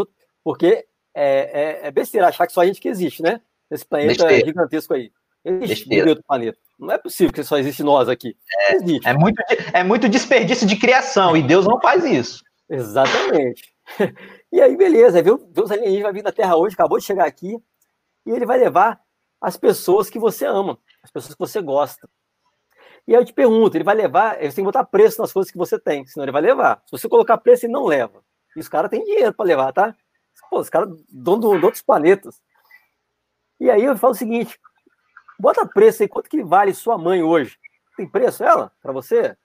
[0.44, 3.42] porque é, é, é, besteira achar que só a gente que existe, né?
[3.70, 4.46] Esse planeta besteira.
[4.46, 5.12] gigantesco aí.
[5.44, 6.10] Existe besteira.
[6.10, 6.58] outro planeta.
[6.78, 8.36] Não é possível que só existe nós aqui.
[8.70, 8.76] É,
[9.10, 12.44] é, muito, é muito desperdício de criação, e Deus não faz isso.
[12.70, 13.72] Exatamente.
[14.54, 15.38] E aí, beleza, viu?
[15.38, 17.58] Deus alienígena vai vir da Terra hoje, acabou de chegar aqui,
[18.26, 19.02] e ele vai levar
[19.40, 22.10] as pessoas que você ama, as pessoas que você gosta.
[23.08, 25.52] E aí eu te pergunto, ele vai levar, você tem que botar preço nas coisas
[25.52, 26.82] que você tem, senão ele vai levar.
[26.86, 28.24] Se você colocar preço, ele não leva.
[28.56, 29.96] E os caras têm dinheiro para levar, tá?
[30.50, 32.42] Pô, os caras dono de outros planetas.
[33.58, 34.60] E aí eu falo o seguinte:
[35.42, 37.58] bota preço aí, quanto que vale sua mãe hoje?
[37.98, 39.36] Tem preço ela para você?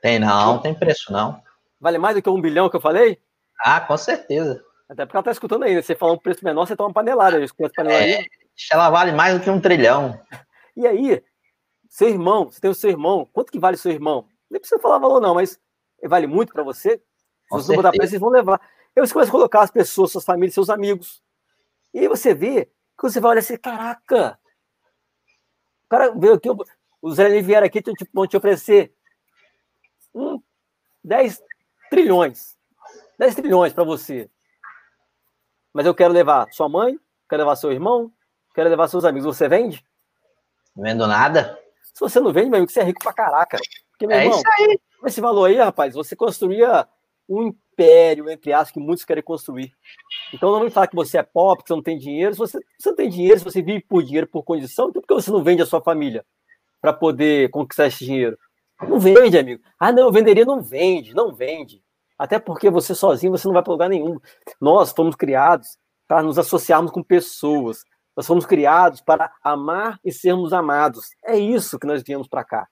[0.00, 1.40] Tem não, tem preço não.
[1.78, 3.20] Vale mais do que um bilhão que eu falei?
[3.60, 4.64] Ah, com certeza.
[4.88, 5.82] Até porque ela tá escutando aí, né?
[5.82, 7.38] Você falar um preço menor, você toma uma panelada.
[7.38, 8.04] Eu panelada.
[8.04, 8.24] É,
[8.70, 10.18] ela vale mais do que um trilhão.
[10.74, 11.22] E aí,
[11.86, 14.26] seu irmão, você tem o seu irmão, quanto que vale seu irmão?
[14.50, 15.60] Nem precisa falar valor, não, mas
[16.02, 16.96] vale muito para você?
[16.96, 18.58] Se você botar preço, vocês vão levar.
[18.96, 21.22] Aí você começa a colocar as pessoas, suas famílias, seus amigos.
[21.92, 24.38] E aí você vê que você vai olhar assim, caraca,
[25.92, 26.48] cara veio aqui,
[27.02, 27.82] os israelitas vieram aqui,
[28.14, 28.94] vão te oferecer
[30.14, 30.42] um,
[31.04, 31.42] 10
[31.90, 32.56] trilhões.
[33.18, 34.30] 10 trilhões para você.
[35.72, 38.10] Mas eu quero levar sua mãe, quero levar seu irmão,
[38.54, 39.36] quero levar seus amigos.
[39.36, 39.84] Você vende?
[40.74, 41.58] Não vendo nada.
[41.92, 43.58] Se você não vende, meu amigo, você é rico pra caraca.
[43.90, 44.80] Porque, meu é irmão, isso aí.
[45.04, 46.88] esse valor aí, rapaz, você construía
[47.28, 49.72] um império, entre aspas, que muitos querem construir.
[50.32, 52.34] Então não me falar que você é pobre, que você não tem dinheiro.
[52.34, 55.08] Se você, você não tem dinheiro, se você vive por dinheiro, por condição, então por
[55.08, 56.24] que você não vende a sua família
[56.80, 58.38] para poder conquistar esse dinheiro?
[58.80, 59.62] Não vende, amigo.
[59.78, 61.82] Ah, não, eu venderia, não vende, não vende.
[62.18, 64.18] Até porque você sozinho você não vai para lugar nenhum.
[64.60, 67.84] Nós fomos criados para nos associarmos com pessoas.
[68.16, 71.06] Nós fomos criados para amar e sermos amados.
[71.24, 72.68] É isso que nós viemos para cá.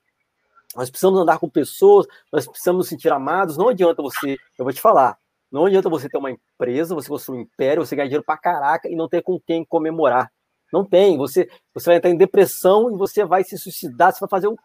[0.75, 3.57] Nós precisamos andar com pessoas, nós precisamos nos sentir amados.
[3.57, 5.17] Não adianta você, eu vou te falar,
[5.51, 8.87] não adianta você ter uma empresa, você construir um império, você ganhar dinheiro para caraca
[8.89, 10.31] e não ter com quem comemorar.
[10.71, 11.17] Não tem.
[11.17, 14.55] Você, você vai entrar em depressão e você vai se suicidar, você vai fazer um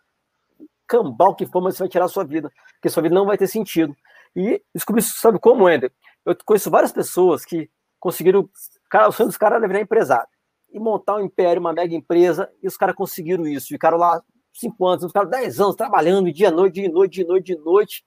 [0.87, 3.37] cambal que for, mas você vai tirar a sua vida, porque sua vida não vai
[3.37, 3.97] ter sentido.
[4.37, 5.93] E descobri, sabe como, Ender?
[6.25, 8.49] Eu conheço várias pessoas que conseguiram.
[8.89, 10.29] Cara, o sonho dos caras era virar empresário
[10.71, 13.69] e montar um império, uma mega empresa, e os caras conseguiram isso.
[13.69, 14.23] Ficaram lá
[14.59, 18.05] cinco anos, ficaram dez anos trabalhando dia, noite, noite, noite, de noite,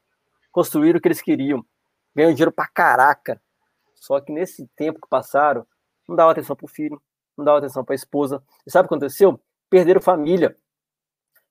[0.51, 1.65] construíram o que eles queriam.
[2.15, 3.41] Ganham dinheiro pra caraca.
[3.95, 5.65] Só que nesse tempo que passaram,
[6.07, 7.01] não dava atenção pro filho,
[7.37, 8.43] não dava atenção pra esposa.
[8.65, 9.39] E sabe o que aconteceu?
[9.69, 10.57] Perderam família.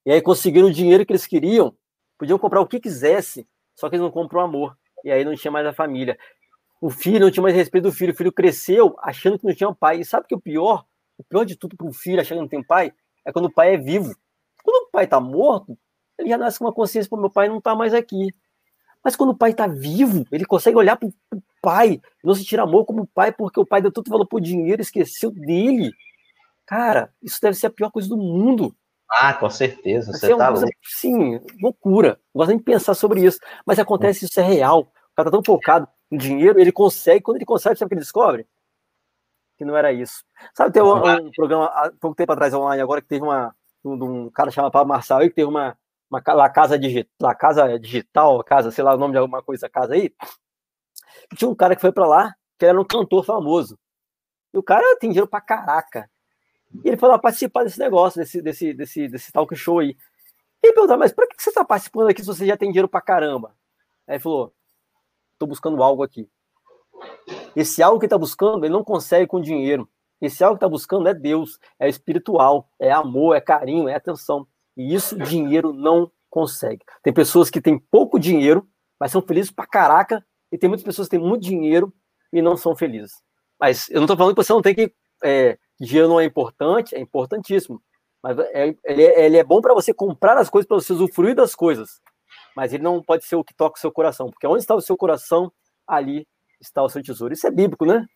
[0.04, 1.76] E aí conseguiram o dinheiro que eles queriam,
[2.18, 4.76] podiam comprar o que quisesse, só que eles não compram amor.
[5.04, 6.18] E aí não tinha mais a família.
[6.80, 8.12] O filho não tinha mais respeito do filho.
[8.12, 10.00] O filho cresceu achando que não tinha um pai.
[10.00, 10.84] E sabe que o pior?
[11.16, 12.92] O pior de tudo para um filho achando que não tem pai
[13.24, 14.14] é quando o pai é vivo.
[14.68, 15.78] Quando o pai está morto,
[16.18, 18.34] ele já nasce com uma consciência, para meu pai não está mais aqui.
[19.02, 22.84] Mas quando o pai está vivo, ele consegue olhar para o pai, não se amor
[22.84, 25.90] como pai, porque o pai deu tanto valor pro dinheiro, esqueceu dele.
[26.66, 28.76] Cara, isso deve ser a pior coisa do mundo.
[29.10, 30.12] Ah, com certeza.
[30.12, 32.20] Você é tá coisa, sim, loucura.
[32.34, 33.38] Não gosto nem de pensar sobre isso.
[33.64, 34.80] Mas acontece, isso é real.
[34.80, 37.94] O cara tá tão focado no dinheiro, ele consegue, quando ele consegue, sabe o que
[37.94, 38.46] ele descobre?
[39.56, 40.22] Que não era isso.
[40.54, 43.54] Sabe, tem um, um programa há pouco tempo atrás online agora que teve uma.
[43.84, 45.76] Um, um cara chamado Pablo Marçal aí, que teve uma,
[46.10, 49.68] uma La Casa, Digi, La casa Digital, casa, sei lá o nome de alguma coisa,
[49.68, 50.12] casa aí.
[51.36, 53.78] Tinha um cara que foi para lá, que era um cantor famoso.
[54.52, 56.10] E o cara tem dinheiro pra caraca.
[56.84, 59.96] E ele foi lá participar desse negócio, desse, desse, desse, desse talk show aí.
[60.62, 62.88] E ele perguntou, mas por que você está participando aqui se você já tem dinheiro
[62.88, 63.54] pra caramba?
[64.06, 64.52] Aí ele falou,
[65.38, 66.28] tô buscando algo aqui.
[67.54, 69.88] Esse algo que está buscando, ele não consegue com dinheiro.
[70.20, 74.46] Esse algo que está buscando é Deus, é espiritual, é amor, é carinho, é atenção.
[74.76, 76.84] E isso dinheiro não consegue.
[77.02, 81.08] Tem pessoas que têm pouco dinheiro, mas são felizes pra caraca, e tem muitas pessoas
[81.08, 81.92] que têm muito dinheiro
[82.32, 83.12] e não são felizes.
[83.60, 86.94] Mas eu não estou falando que você não tem que é, dinheiro não é importante,
[86.94, 87.82] é importantíssimo.
[88.22, 91.34] Mas é, ele, é, ele é bom para você comprar as coisas, para você usufruir
[91.34, 92.00] das coisas.
[92.56, 94.80] Mas ele não pode ser o que toca o seu coração, porque onde está o
[94.80, 95.52] seu coração,
[95.86, 96.26] ali
[96.60, 97.32] está o seu tesouro.
[97.32, 98.06] Isso é bíblico, né?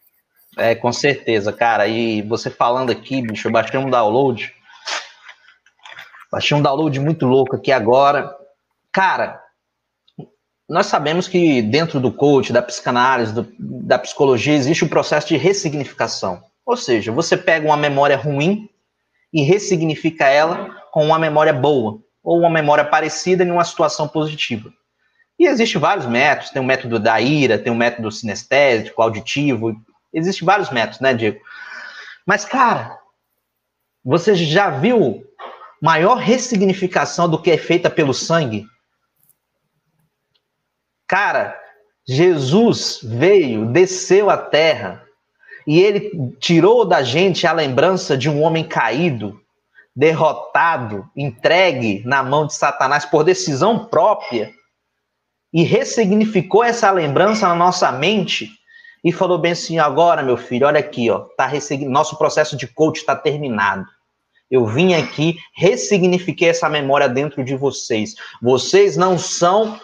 [0.56, 1.86] É, com certeza, cara.
[1.86, 4.52] E você falando aqui, bicho, eu baixei um download.
[6.30, 8.34] Baixei um download muito louco aqui agora.
[8.92, 9.42] Cara,
[10.68, 15.28] nós sabemos que dentro do coach, da psicanálise, do, da psicologia, existe o um processo
[15.28, 16.42] de ressignificação.
[16.64, 18.68] Ou seja, você pega uma memória ruim
[19.32, 24.70] e ressignifica ela com uma memória boa, ou uma memória parecida em uma situação positiva.
[25.38, 29.74] E existem vários métodos, tem o método da ira, tem o método sinestésico, auditivo,
[30.12, 31.40] existem vários métodos, né, Diego?
[32.26, 32.98] Mas, cara,
[34.04, 35.24] você já viu
[35.80, 38.66] maior ressignificação do que é feita pelo sangue?
[41.06, 41.60] Cara,
[42.06, 45.04] Jesus veio, desceu à terra,
[45.66, 49.40] e ele tirou da gente a lembrança de um homem caído,
[49.94, 54.52] derrotado, entregue na mão de Satanás por decisão própria,
[55.52, 58.50] e ressignificou essa lembrança na nossa mente
[59.04, 61.50] e falou bem assim: agora, meu filho, olha aqui, ó, tá
[61.88, 63.86] nosso processo de coach está terminado.
[64.50, 68.14] Eu vim aqui, ressignifiquei essa memória dentro de vocês.
[68.40, 69.80] Vocês não são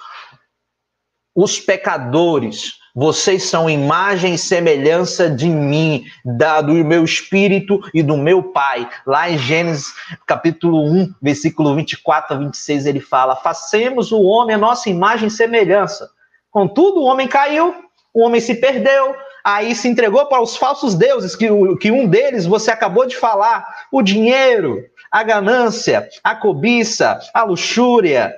[1.34, 6.04] os pecadores, vocês são imagem e semelhança de mim,
[6.36, 8.86] da, do meu espírito e do meu pai.
[9.06, 9.94] Lá em Gênesis
[10.26, 15.30] capítulo 1, versículo 24 a 26, ele fala: Façamos o homem a nossa imagem e
[15.30, 16.10] semelhança.
[16.50, 21.36] Contudo, o homem caiu, o homem se perdeu, aí se entregou para os falsos deuses,
[21.36, 27.44] que, que um deles você acabou de falar: o dinheiro, a ganância, a cobiça, a
[27.44, 28.34] luxúria,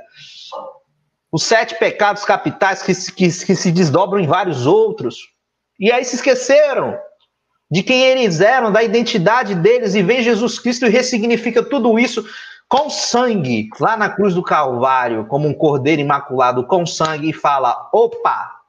[1.33, 5.17] os sete pecados capitais que, que, que se desdobram em vários outros.
[5.79, 6.99] E aí se esqueceram
[7.71, 12.25] de quem eles eram, da identidade deles, e vem Jesus Cristo e ressignifica tudo isso
[12.69, 17.89] com sangue, lá na cruz do Calvário, como um cordeiro imaculado com sangue, e fala:
[17.93, 18.60] opa,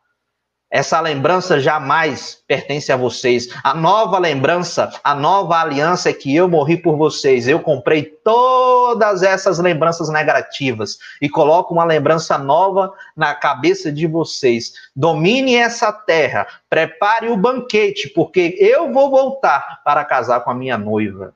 [0.71, 3.49] essa lembrança jamais pertence a vocês.
[3.61, 7.45] A nova lembrança, a nova aliança é que eu morri por vocês.
[7.45, 14.71] Eu comprei todas essas lembranças negativas e coloco uma lembrança nova na cabeça de vocês.
[14.95, 20.77] Domine essa terra, prepare o banquete, porque eu vou voltar para casar com a minha
[20.77, 21.35] noiva.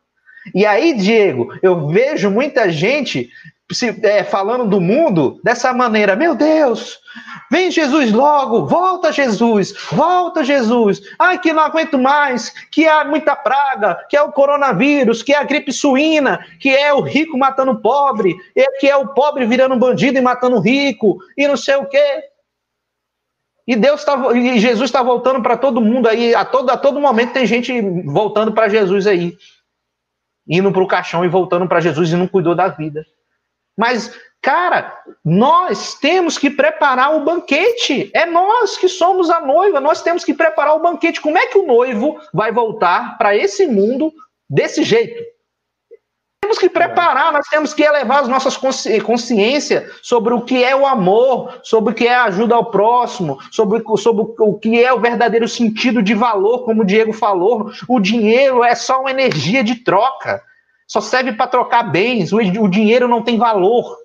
[0.54, 3.30] E aí, Diego, eu vejo muita gente
[3.72, 7.00] se, é, falando do mundo dessa maneira: meu Deus,
[7.52, 11.02] vem Jesus logo, volta Jesus, volta Jesus.
[11.18, 15.38] Ai, que não aguento mais, que há muita praga, que é o coronavírus, que é
[15.38, 18.36] a gripe suína, que é o rico matando o pobre,
[18.80, 22.24] que é o pobre virando bandido e matando o rico, e não sei o quê.
[23.68, 27.02] E Deus está, e Jesus está voltando para todo mundo aí, a todo, a todo
[27.02, 29.36] momento tem gente voltando para Jesus aí,
[30.48, 33.04] indo para o caixão e voltando para Jesus e não cuidou da vida.
[33.78, 38.10] Mas, cara, nós temos que preparar o banquete.
[38.14, 41.22] É nós que somos a noiva, nós temos que preparar o banquete.
[41.22, 44.14] Como é que o noivo vai voltar para esse mundo
[44.50, 45.36] desse jeito?
[46.46, 50.76] Temos que preparar, nós temos que elevar as nossas consci consciência sobre o que é
[50.76, 54.94] o amor, sobre o que é a ajuda ao próximo, sobre, sobre o que é
[54.94, 57.72] o verdadeiro sentido de valor, como o Diego falou.
[57.88, 60.44] O dinheiro é só uma energia de troca.
[60.88, 63.98] Só serve para trocar bens, o, o dinheiro não tem valor.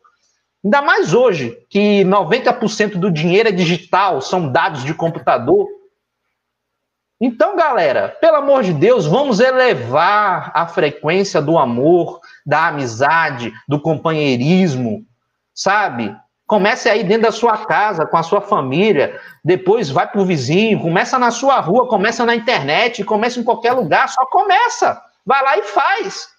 [0.64, 5.66] Ainda mais hoje, que 90% do dinheiro é digital, são dados de computador.
[7.20, 13.78] Então, galera, pelo amor de Deus, vamos elevar a frequência do amor, da amizade, do
[13.78, 15.04] companheirismo,
[15.54, 16.16] sabe?
[16.46, 20.80] Comece aí dentro da sua casa, com a sua família, depois vai para o vizinho,
[20.80, 25.00] começa na sua rua, começa na internet, começa em qualquer lugar, só começa.
[25.24, 26.29] Vai lá e faz.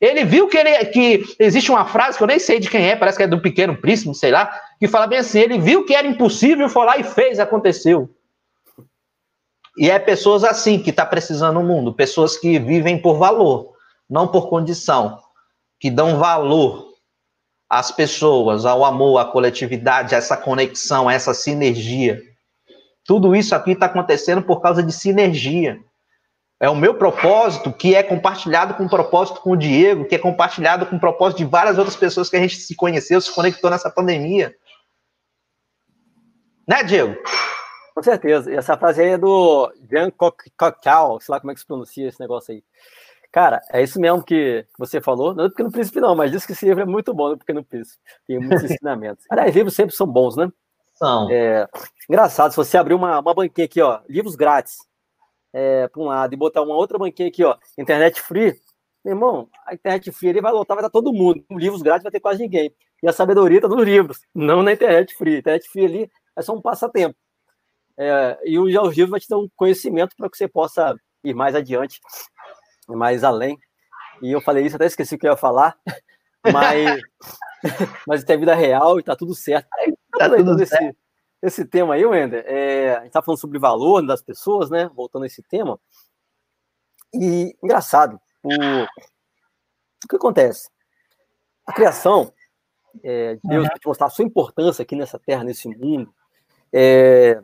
[0.00, 2.96] Ele viu que, ele, que existe uma frase que eu nem sei de quem é,
[2.96, 5.94] parece que é do Pequeno Príncipe, sei lá, que fala bem assim: ele viu que
[5.94, 8.10] era impossível, foi lá e fez, aconteceu.
[9.78, 13.72] E é pessoas assim que está precisando no mundo, pessoas que vivem por valor,
[14.08, 15.18] não por condição,
[15.78, 16.86] que dão valor
[17.68, 22.22] às pessoas, ao amor, à coletividade, a essa conexão, a essa sinergia.
[23.04, 25.78] Tudo isso aqui está acontecendo por causa de sinergia.
[26.58, 30.18] É o meu propósito que é compartilhado com o propósito com o Diego, que é
[30.18, 33.70] compartilhado com o propósito de várias outras pessoas que a gente se conheceu, se conectou
[33.70, 34.54] nessa pandemia.
[36.66, 37.14] Né, Diego?
[37.94, 38.50] Com certeza.
[38.50, 42.08] E essa frase aí é do Jean Cocteau, sei lá como é que se pronuncia
[42.08, 42.64] esse negócio aí.
[43.30, 45.34] Cara, é isso mesmo que você falou.
[45.34, 47.34] Não é porque no príncipe, não, mas diz que esse livro é muito bom, não
[47.34, 48.02] é porque no príncipe.
[48.26, 49.26] Tem muitos ensinamentos.
[49.30, 50.50] Aliás, livros sempre são bons, né?
[50.94, 51.30] São.
[51.30, 51.68] É,
[52.08, 54.78] engraçado, se você abrir uma, uma banquinha aqui, ó, livros grátis
[55.52, 58.60] é, para um lado e botar uma outra banquinha aqui, ó, internet free,
[59.04, 61.44] meu irmão, a internet free ele vai lotar, vai estar todo mundo.
[61.52, 62.74] Livros grátis vai ter quase ninguém.
[63.00, 65.36] E a sabedoria está nos livros, não na internet free.
[65.36, 67.16] A internet free ali é só um passatempo.
[67.96, 71.34] É, e o, o livro vai te dar um conhecimento para que você possa ir
[71.34, 72.00] mais adiante,
[72.88, 73.56] mais além.
[74.20, 75.78] E eu falei isso, até esqueci o que eu ia falar,
[76.52, 77.00] mas,
[78.08, 79.68] mas tem vida real e tá tudo certo.
[80.18, 80.74] Tá tudo certo.
[80.74, 80.96] esse
[81.70, 84.88] tema aí, Wender, é, a gente tá falando sobre valor das pessoas, né?
[84.94, 85.78] Voltando a esse tema.
[87.12, 90.68] E engraçado, o, o que acontece?
[91.66, 92.32] A criação,
[93.02, 93.78] é, Deus uhum.
[93.78, 96.12] te mostrar a sua importância aqui nessa terra, nesse mundo.
[96.72, 97.40] É,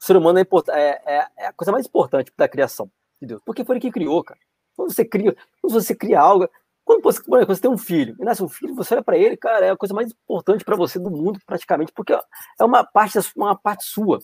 [0.00, 3.42] o ser humano é, é, é, é a coisa mais importante da criação de Deus,
[3.44, 4.38] porque foi ele que criou, cara.
[4.76, 6.48] Quando você cria, quando você cria algo,
[6.88, 9.36] quando você, quando você tem um filho, e nasce um filho, você olha para ele,
[9.36, 13.18] cara, é a coisa mais importante para você do mundo, praticamente, porque é uma parte,
[13.36, 14.18] uma parte sua.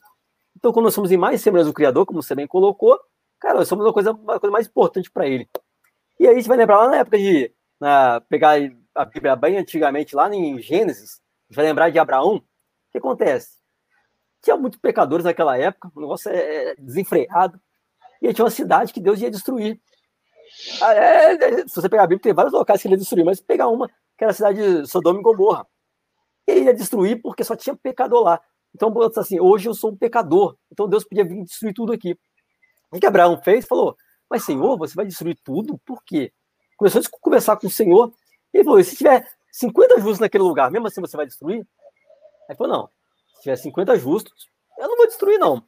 [0.57, 2.99] Então, quando nós somos em mais semelhança do Criador, como você bem colocou,
[3.39, 5.47] cara, nós somos uma coisa, uma coisa mais importante para ele.
[6.19, 8.55] E aí a gente vai lembrar lá na época de na, pegar
[8.95, 12.37] a Bíblia bem antigamente, lá em Gênesis, vai lembrar de Abraão.
[12.37, 12.43] O
[12.93, 13.59] que acontece?
[14.43, 17.61] Tinha muitos pecadores naquela época, o negócio é, é desenfreado,
[18.23, 19.79] e tinha uma cidade que Deus ia destruir.
[20.81, 23.25] Ah, é, é, se você pegar a Bíblia, tem vários locais que ele ia destruir,
[23.25, 25.67] mas pegar uma, que era a cidade de Sodoma e Gomorra.
[26.47, 28.41] Ele ia destruir porque só tinha pecador lá.
[28.75, 32.19] Então, assim, hoje eu sou um pecador, então Deus podia vir destruir tudo aqui.
[32.91, 33.67] O que Abraão fez?
[33.67, 33.97] Falou,
[34.29, 35.79] mas Senhor, você vai destruir tudo?
[35.85, 36.33] Por quê?
[36.77, 38.13] Começou a conversar com o Senhor,
[38.53, 41.65] e ele falou, e se tiver 50 justos naquele lugar, mesmo assim você vai destruir?
[42.49, 42.89] Aí falou, não,
[43.37, 45.65] se tiver 50 justos, eu não vou destruir, não.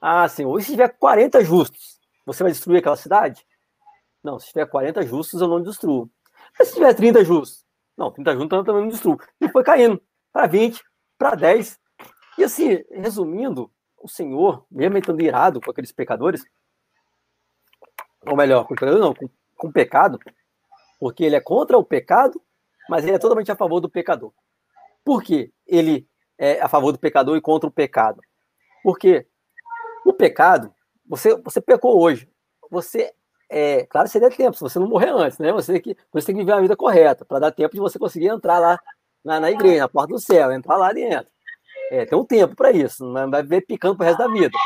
[0.00, 3.46] Ah, Senhor, e se tiver 40 justos, você vai destruir aquela cidade?
[4.28, 6.10] Não, se tiver 40 justos, eu não destruo.
[6.58, 7.64] Mas se tiver 30 justos?
[7.96, 9.18] Não, 30 justos eu também não destruo.
[9.40, 10.84] E foi caindo para 20,
[11.16, 11.80] para 10.
[12.36, 16.44] E assim, resumindo, o Senhor, mesmo estando irado com aqueles pecadores,
[18.26, 20.18] ou melhor, com pecador não, com, com pecado,
[21.00, 22.38] porque ele é contra o pecado,
[22.86, 24.30] mas ele é totalmente a favor do pecador.
[25.02, 28.20] Por que ele é a favor do pecador e contra o pecado?
[28.82, 29.26] Porque
[30.04, 30.70] o pecado,
[31.06, 32.30] você, você pecou hoje,
[32.70, 33.14] você
[33.50, 35.52] é, claro, seria tempo, se você não morrer antes, né?
[35.52, 37.98] Você tem que, você tem que viver a vida correta, para dar tempo de você
[37.98, 38.78] conseguir entrar lá
[39.24, 41.30] na, na igreja, na porta do céu, entrar lá dentro.
[41.90, 44.56] É, tem um tempo para isso, não vai viver picando pro resto da vida.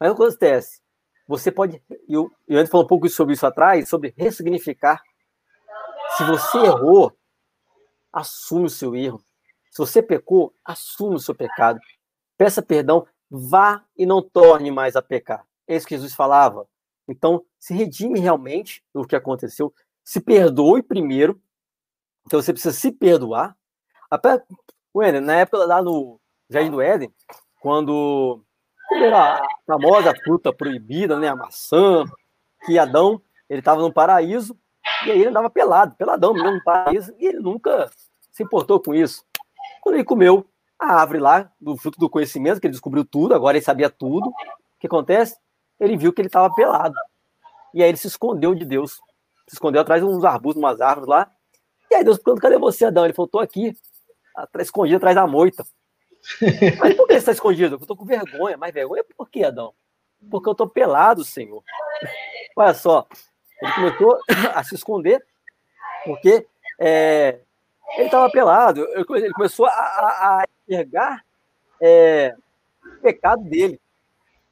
[0.00, 0.80] Mas o que acontece?
[1.28, 1.82] Você pode.
[2.08, 5.02] Eu, eu antes falei um pouco sobre isso atrás, sobre ressignificar.
[6.16, 7.12] Se você errou,
[8.12, 9.22] assume o seu erro.
[9.70, 11.78] Se você pecou, assume o seu pecado.
[12.36, 15.44] Peça perdão, vá e não torne mais a pecar.
[15.66, 16.66] É isso que Jesus falava.
[17.08, 19.72] Então, se redime realmente do que aconteceu,
[20.04, 21.40] se perdoe primeiro.
[22.26, 23.56] Então, você precisa se perdoar.
[24.10, 24.42] Até,
[24.94, 27.12] Wendy, na época lá no Jardim do Éden,
[27.60, 28.42] quando
[28.92, 32.04] era a famosa fruta proibida, né, a maçã,
[32.64, 34.56] que Adão, ele estava no paraíso,
[35.06, 37.90] e aí ele andava pelado, peladão mesmo no paraíso, e ele nunca
[38.30, 39.24] se importou com isso.
[39.80, 40.46] Quando ele comeu
[40.78, 44.28] a árvore lá, do fruto do conhecimento, que ele descobriu tudo, agora ele sabia tudo,
[44.28, 44.34] o
[44.78, 45.36] que acontece?
[45.80, 46.94] Ele viu que ele estava pelado.
[47.74, 48.94] E aí ele se escondeu de Deus.
[49.46, 51.30] Se escondeu atrás de uns arbustos, umas árvores lá.
[51.90, 53.04] E aí Deus perguntou, cadê você, Adão?
[53.04, 53.76] Ele falou, tô aqui,
[54.58, 55.64] escondido atrás da moita.
[56.78, 57.78] Mas por que você está escondido?
[57.80, 58.56] Eu tô com vergonha.
[58.56, 59.72] Mas vergonha por quê, Adão?
[60.30, 61.62] Porque eu tô pelado, Senhor.
[62.56, 63.06] Olha só,
[63.62, 64.18] ele começou
[64.54, 65.24] a se esconder
[66.04, 66.46] porque
[66.78, 67.40] é,
[67.96, 68.86] ele estava pelado.
[68.92, 71.24] Ele começou a, a, a enxergar
[71.80, 72.34] é,
[72.84, 73.80] o pecado dele,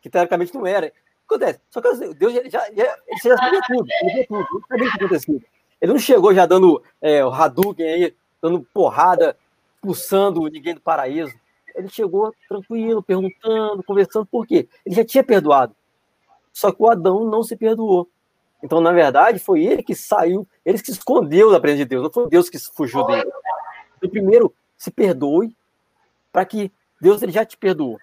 [0.01, 0.93] que teoricamente não era.
[1.27, 1.61] Acontece.
[1.71, 3.87] Só que assim, Deus já, já, ele já sabia tudo.
[4.03, 4.47] Ele tudo.
[4.49, 5.41] Ele sabia o que acontecia.
[5.81, 9.37] Ele não chegou já dando é, o Hadouken aí, dando porrada,
[9.75, 11.35] expulsando ninguém do paraíso.
[11.75, 14.69] Ele chegou tranquilo, perguntando, conversando, por quê?
[14.85, 15.75] Ele já tinha perdoado.
[16.53, 18.09] Só que o Adão não se perdoou.
[18.63, 22.03] Então, na verdade, foi ele que saiu, ele que se escondeu da presença de Deus,
[22.05, 23.31] não foi Deus que fugiu dele.
[23.99, 25.55] Então, primeiro, se perdoe,
[26.33, 27.99] para que Deus ele já te perdoou.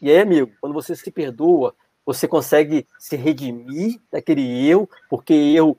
[0.00, 1.74] E aí, amigo, quando você se perdoa,
[2.04, 5.76] você consegue se redimir daquele eu, porque eu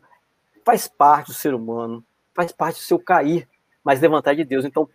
[0.63, 2.03] faz parte do ser humano,
[2.33, 3.47] faz parte do seu cair,
[3.83, 4.65] mas levantar de Deus.
[4.65, 4.89] Então,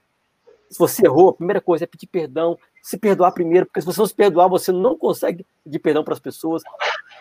[0.69, 4.01] se você errou, a primeira coisa é pedir perdão, se perdoar primeiro, porque se você
[4.01, 6.63] não se perdoar, você não consegue pedir perdão para as pessoas,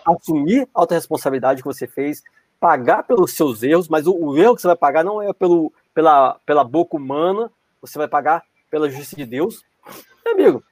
[0.05, 2.23] assumir a alta responsabilidade que você fez,
[2.59, 5.71] pagar pelos seus erros, mas o, o erro que você vai pagar não é pelo,
[5.93, 7.51] pela, pela boca humana,
[7.81, 9.63] você vai pagar pela justiça de Deus.
[10.25, 10.63] Meu amigo,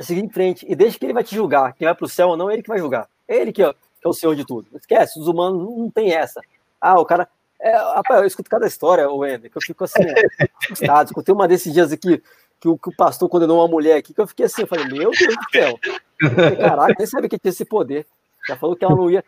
[0.00, 0.66] seguir em frente.
[0.68, 1.72] E deixa que ele vai te julgar.
[1.74, 3.08] Quem vai para o céu ou não, é ele que vai julgar.
[3.28, 4.68] É ele que é, que é o senhor de tudo.
[4.74, 6.40] Esquece, os humanos não, tem essa.
[6.80, 7.28] Ah, o cara.
[7.58, 10.02] É, rapaz, eu escuto cada história, o Wender, que eu fico assim,
[10.62, 11.06] assustado.
[11.06, 12.22] Escutei uma desses dias aqui
[12.60, 14.84] que o, que o pastor condenou uma mulher aqui, que eu fiquei assim, eu falei,
[14.86, 15.78] meu Deus do céu.
[16.20, 18.06] Falei, Caraca, nem sabia que tinha esse poder.
[18.48, 19.24] Já falou que ela não ia.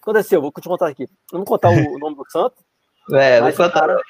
[0.00, 1.08] Aconteceu, vou te contar aqui.
[1.32, 2.56] Não vou contar o, nome do santo.
[3.12, 3.70] É, contar.
[3.70, 4.00] Cara,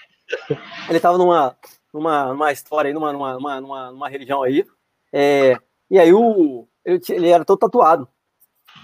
[0.88, 1.56] ele estava numa,
[1.92, 4.64] numa, numa história aí, numa, numa, numa, numa religião aí.
[5.12, 5.56] É,
[5.94, 8.08] E aí o, ele, ele era todo tatuado.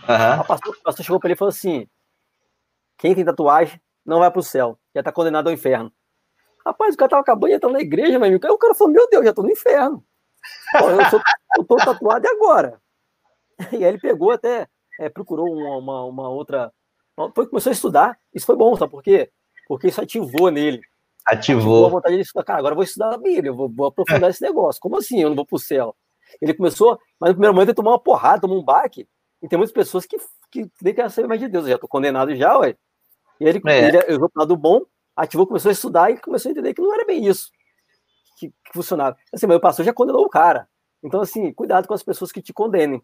[0.09, 0.41] Uhum.
[0.43, 1.89] O, pastor, o pastor chegou para ele e falou assim:
[2.97, 5.93] quem tem tatuagem não vai pro céu, já tá condenado ao inferno.
[6.65, 8.47] Rapaz, o cara tava acabando de entrar na igreja, meu amigo.
[8.47, 10.05] Aí o cara falou: Meu Deus, já tô no inferno.
[10.71, 11.21] Pô, eu, sou,
[11.59, 12.81] eu tô tatuado e agora?
[13.73, 14.69] E aí ele pegou até,
[15.01, 16.73] é, procurou uma, uma, uma, outra.
[17.35, 18.19] Foi, começou a estudar.
[18.33, 19.33] Isso foi bom, sabe por quê?
[19.67, 20.81] Porque isso ativou nele.
[21.27, 21.63] Ativou.
[21.63, 22.45] ativou a vontade de estudar.
[22.45, 24.81] Cara, agora eu vou estudar a Bíblia, eu vou, vou aprofundar esse negócio.
[24.81, 25.95] Como assim eu não vou pro céu?
[26.41, 29.09] Ele começou, mas no primeiro momento ele tomou uma porrada, tomou um baque.
[29.43, 30.19] E tem muitas pessoas que,
[30.51, 31.65] que nem querem saber mais de Deus.
[31.65, 32.77] Eu já tô condenado já, ué.
[33.41, 33.89] E ele, é.
[33.89, 34.83] ele usou o lado bom,
[35.17, 37.51] ativou, começou a estudar e começou a entender que não era bem isso
[38.41, 39.17] que, que funcionava.
[39.33, 40.67] Assim, mas o pastor já condenou o cara.
[41.03, 43.03] Então, assim, cuidado com as pessoas que te condenem.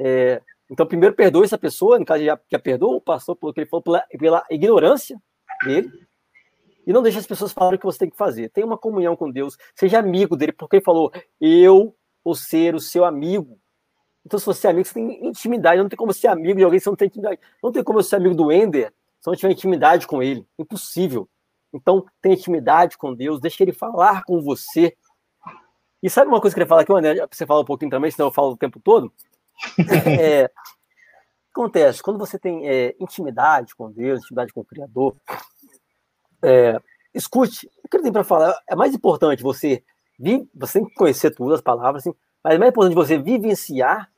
[0.00, 0.40] É,
[0.70, 3.68] então, primeiro, perdoe essa pessoa, no caso, já, já perdoa o pastor pelo que ele
[3.68, 5.20] falou, pela, pela ignorância
[5.64, 5.90] dele.
[6.86, 8.48] E não deixe as pessoas falarem o que você tem que fazer.
[8.48, 11.94] Tenha uma comunhão com Deus, seja amigo dele, porque ele falou: Eu
[12.24, 13.58] vou ser o seu amigo.
[14.24, 15.80] Então, se você é amigo, você tem intimidade.
[15.80, 17.40] Não tem como ser amigo de alguém se não tem intimidade.
[17.62, 20.46] Não tem como eu ser amigo do Ender se não tiver intimidade com ele.
[20.58, 21.28] Impossível.
[21.72, 24.96] Então, tenha intimidade com Deus, deixe ele falar com você.
[26.02, 27.26] E sabe uma coisa que eu queria falar aqui, André?
[27.30, 29.12] Você fala um pouquinho também, senão eu falo o tempo todo.
[30.20, 30.50] É,
[31.52, 35.14] acontece, quando você tem é, intimidade com Deus, intimidade com o Criador,
[36.42, 36.80] é,
[37.14, 38.58] escute o que ele tem para falar.
[38.66, 39.84] É mais importante você,
[40.54, 44.10] você tem que conhecer todas as palavras, assim, mas é mais importante você vivenciar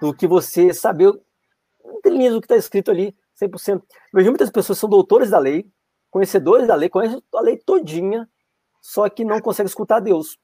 [0.00, 1.22] do que você saber o
[2.02, 3.74] do que está escrito ali 100%.
[3.76, 3.82] Eu
[4.12, 5.66] vejo muitas pessoas que são doutores da lei,
[6.10, 8.28] conhecedores da lei, conhecem a lei todinha,
[8.80, 10.38] só que não conseguem escutar Deus.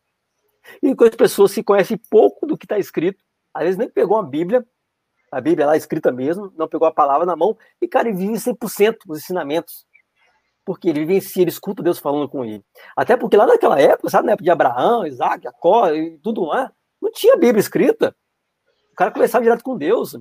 [0.83, 4.19] E com as pessoas que conhecem pouco do que está escrito, às vezes nem pegou
[4.19, 4.67] a Bíblia,
[5.31, 8.97] a Bíblia lá escrita mesmo, não pegou a palavra na mão, e, cara, vive 100%
[9.09, 9.87] os ensinamentos.
[10.69, 12.63] Porque ele vivencia, ele escuta Deus falando com ele.
[12.95, 16.71] Até porque lá naquela época, sabe, na época de Abraão, Isaac, Jacó e tudo lá,
[17.01, 18.15] não tinha Bíblia escrita.
[18.93, 20.15] O cara conversava direto com Deus.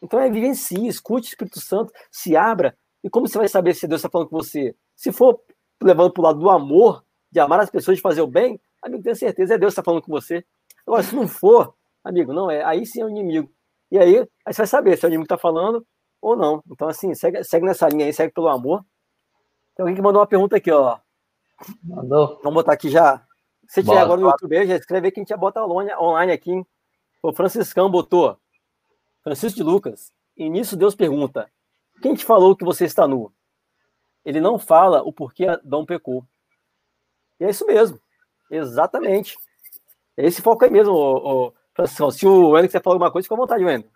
[0.00, 2.78] Então é vivencie, escute o Espírito Santo, se abra.
[3.02, 4.76] E como você vai saber se Deus está falando com você?
[4.94, 5.40] Se for
[5.82, 9.02] levando para o lado do amor, de amar as pessoas, de fazer o bem, amigo,
[9.02, 10.44] tenha certeza, é Deus que está falando com você.
[10.86, 11.74] Agora, se não for,
[12.04, 13.50] amigo, não é, aí sim é o inimigo.
[13.90, 15.84] E aí, aí você vai saber se é o inimigo que está falando
[16.22, 16.62] ou não.
[16.70, 18.84] Então, assim, segue, segue nessa linha aí, segue pelo amor.
[19.80, 20.98] Tem alguém que mandou uma pergunta aqui, ó.
[21.82, 22.38] Mandou.
[22.42, 23.22] Vamos botar aqui já.
[23.66, 26.50] Se tiver agora no YouTube, já escreve aí que a gente já bota online aqui.
[26.52, 26.66] Hein?
[27.22, 28.36] O Franciscão botou.
[29.24, 30.12] Francisco de Lucas.
[30.36, 31.50] E nisso Deus pergunta:
[32.02, 33.32] Quem te falou que você está nu?
[34.22, 36.26] Ele não fala o porquê Adão pecou.
[37.40, 37.98] E é isso mesmo.
[38.50, 39.34] Exatamente.
[40.14, 42.12] É esse foco aí mesmo, ô, ô, Francisco.
[42.12, 43.90] Se o Wendel quiser falar alguma coisa, fica à vontade, Wendel.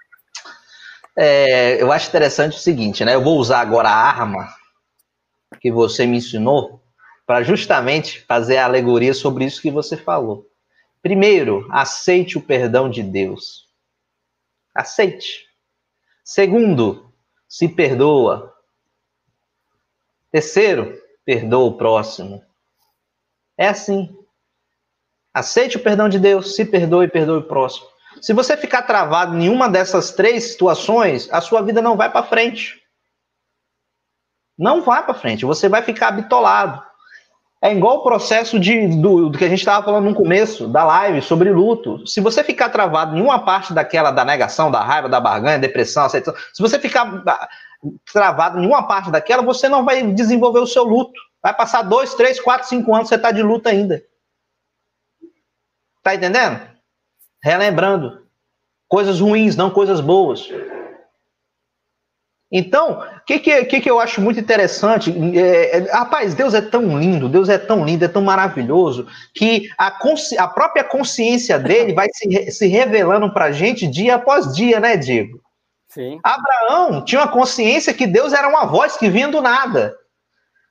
[1.15, 3.15] É, eu acho interessante o seguinte, né?
[3.15, 4.49] Eu vou usar agora a arma
[5.59, 6.83] que você me ensinou
[7.27, 10.47] para justamente fazer a alegoria sobre isso que você falou.
[11.03, 13.69] Primeiro, aceite o perdão de Deus.
[14.75, 15.47] Aceite.
[16.25, 17.13] Segundo,
[17.49, 18.55] se perdoa.
[20.31, 22.43] Terceiro, perdoa o próximo.
[23.57, 24.17] É assim.
[25.33, 27.87] Aceite o perdão de Deus, se perdoe e perdoe o próximo.
[28.21, 32.27] Se você ficar travado em uma dessas três situações, a sua vida não vai para
[32.27, 32.84] frente.
[34.59, 35.45] Não vai para frente.
[35.45, 36.83] Você vai ficar bitolado.
[37.65, 40.85] É igual o processo de, do, do que a gente estava falando no começo da
[40.85, 42.07] live sobre luto.
[42.07, 46.05] Se você ficar travado em uma parte daquela da negação, da raiva, da barganha, depressão,
[46.05, 47.49] aceitação, se você ficar ah,
[48.13, 51.19] travado em uma parte daquela, você não vai desenvolver o seu luto.
[51.43, 54.03] Vai passar dois, três, quatro, cinco anos, você está de luto ainda.
[56.03, 56.61] Tá entendendo?
[57.43, 58.27] Relembrando.
[58.87, 60.51] Coisas ruins, não coisas boas.
[62.57, 65.13] Então, o que, que, que, eu acho muito interessante?
[65.37, 69.69] É, é, rapaz, Deus é tão lindo, Deus é tão lindo, é tão maravilhoso, que
[69.77, 69.89] a,
[70.39, 74.97] a própria consciência dele vai se, se revelando para a gente dia após dia, né,
[74.97, 75.43] Diego?
[75.89, 76.21] Sim.
[76.23, 79.93] Abraão tinha uma consciência que Deus era uma voz que vinha do nada.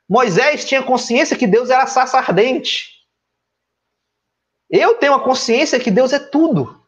[0.07, 2.93] Moisés tinha consciência que Deus era sarça ardente.
[4.69, 6.81] Eu tenho a consciência que Deus é tudo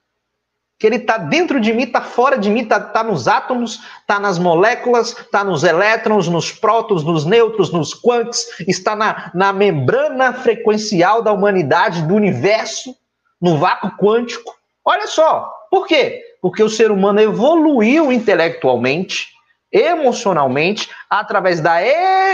[0.78, 4.19] que ele está dentro de mim, está fora de mim, está tá nos átomos, está
[4.19, 10.34] nas moléculas, está nos elétrons, nos prótons, nos nêutrons, nos quantos, está na, na membrana
[10.34, 12.95] frequencial da humanidade, do universo,
[13.41, 14.53] no vácuo quântico.
[14.84, 16.21] Olha só, por quê?
[16.41, 19.30] Porque o ser humano evoluiu intelectualmente,
[19.71, 21.82] emocionalmente, através da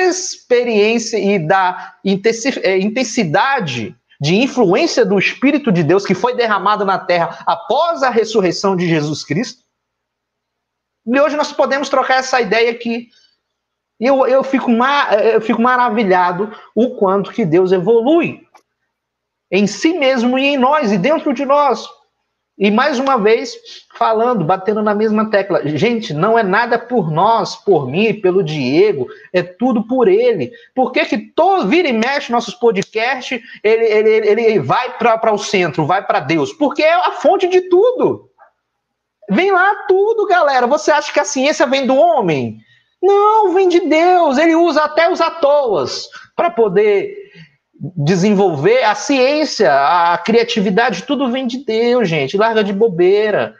[0.07, 6.99] experiência e da eh, intensidade de influência do Espírito de Deus que foi derramado na
[6.99, 9.63] terra após a ressurreição de Jesus Cristo.
[11.07, 13.09] E hoje nós podemos trocar essa ideia aqui.
[13.99, 14.69] Eu, eu, fico,
[15.33, 18.47] eu fico maravilhado o quanto que Deus evolui
[19.51, 21.89] em si mesmo e em nós e dentro de nós.
[22.61, 23.57] E mais uma vez,
[23.97, 25.67] falando, batendo na mesma tecla.
[25.67, 30.51] Gente, não é nada por nós, por mim, pelo Diego, é tudo por ele.
[30.75, 35.39] Por que, que todo vira e mexe nossos podcasts, ele, ele, ele vai para o
[35.39, 36.53] centro, vai para Deus?
[36.53, 38.29] Porque é a fonte de tudo.
[39.27, 40.67] Vem lá tudo, galera.
[40.67, 42.59] Você acha que a ciência vem do homem?
[43.01, 44.37] Não, vem de Deus.
[44.37, 47.20] Ele usa até os atoas para poder
[47.81, 52.37] desenvolver a ciência, a criatividade, tudo vem de Deus, gente.
[52.37, 53.55] Larga de bobeira.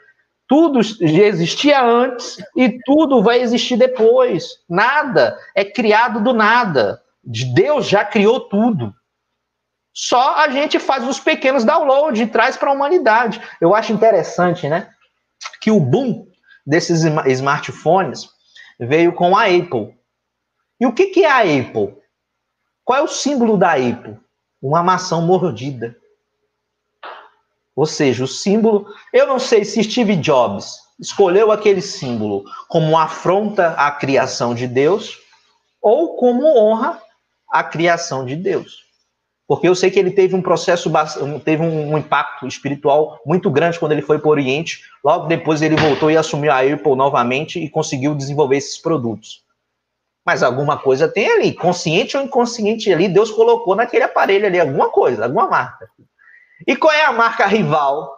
[0.46, 4.44] Tudo existia antes e tudo vai existir depois.
[4.68, 7.00] Nada é criado do nada.
[7.24, 8.94] Deus já criou tudo.
[9.94, 13.40] Só a gente faz os pequenos downloads e traz para a humanidade.
[13.60, 14.88] Eu acho interessante, né?
[15.60, 16.26] Que o boom
[16.66, 18.28] desses smartphones
[18.78, 19.94] veio com a Apple.
[20.80, 22.01] E o que, que é a Apple?
[22.92, 24.18] Qual é o símbolo da Apple?
[24.60, 25.96] Uma maçã mordida.
[27.74, 28.86] Ou seja, o símbolo.
[29.10, 35.18] Eu não sei se Steve Jobs escolheu aquele símbolo como afronta à criação de Deus
[35.80, 37.00] ou como honra
[37.50, 38.82] à criação de Deus.
[39.48, 40.92] Porque eu sei que ele teve um processo,
[41.46, 44.82] teve um impacto espiritual muito grande quando ele foi para o Oriente.
[45.02, 49.41] Logo depois ele voltou e assumiu a Apple novamente e conseguiu desenvolver esses produtos.
[50.24, 54.88] Mas alguma coisa tem ali, consciente ou inconsciente ali, Deus colocou naquele aparelho ali alguma
[54.88, 55.88] coisa, alguma marca.
[56.66, 58.16] E qual é a marca rival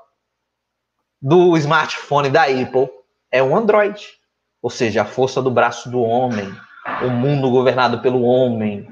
[1.21, 2.91] do smartphone da Apple?
[3.33, 4.07] É o Android.
[4.63, 6.55] Ou seja, a força do braço do homem,
[7.03, 8.89] o mundo governado pelo homem.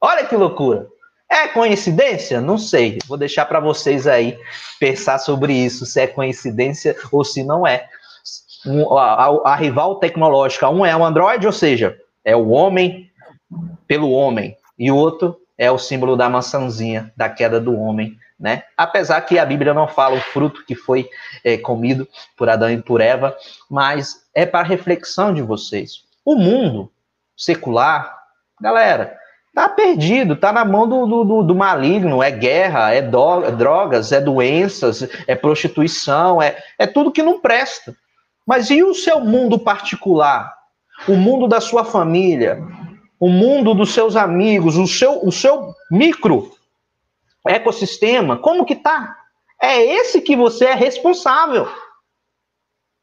[0.00, 0.88] Olha que loucura.
[1.30, 2.40] É coincidência?
[2.40, 2.98] Não sei.
[3.06, 4.38] Vou deixar para vocês aí
[4.78, 7.88] pensar sobre isso, se é coincidência ou se não é.
[8.96, 13.10] A, a, a, rival tecnológica, um é o Android, ou seja, é o homem
[13.86, 18.64] pelo homem, e o outro é o símbolo da maçãzinha, da queda do homem, né?
[18.76, 21.08] Apesar que a Bíblia não fala o fruto que foi
[21.44, 23.36] é, comido por Adão e por Eva,
[23.70, 26.04] mas é para reflexão de vocês.
[26.24, 26.90] O mundo
[27.36, 28.18] secular,
[28.60, 29.16] galera,
[29.54, 34.10] tá perdido, tá na mão do, do, do maligno, é guerra, é, do, é drogas,
[34.10, 37.94] é doenças, é prostituição, é, é tudo que não presta.
[38.46, 40.61] Mas e o seu mundo particular?
[41.08, 42.62] O mundo da sua família,
[43.18, 46.50] o mundo dos seus amigos, o seu, o seu micro
[47.46, 49.16] ecossistema, como que tá?
[49.60, 51.68] É esse que você é responsável.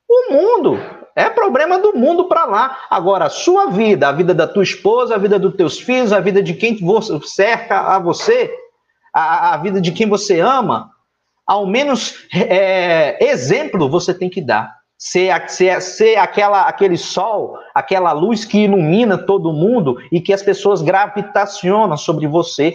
[0.07, 0.79] O mundo
[1.15, 2.79] é problema do mundo para lá.
[2.89, 6.19] Agora, a sua vida, a vida da tua esposa, a vida dos teus filhos, a
[6.19, 6.77] vida de quem
[7.23, 8.53] cerca a você,
[9.13, 10.91] a, a vida de quem você ama,
[11.45, 18.11] ao menos é, exemplo você tem que dar ser, ser, ser aquela, aquele sol, aquela
[18.11, 22.73] luz que ilumina todo mundo e que as pessoas gravitacionam sobre você.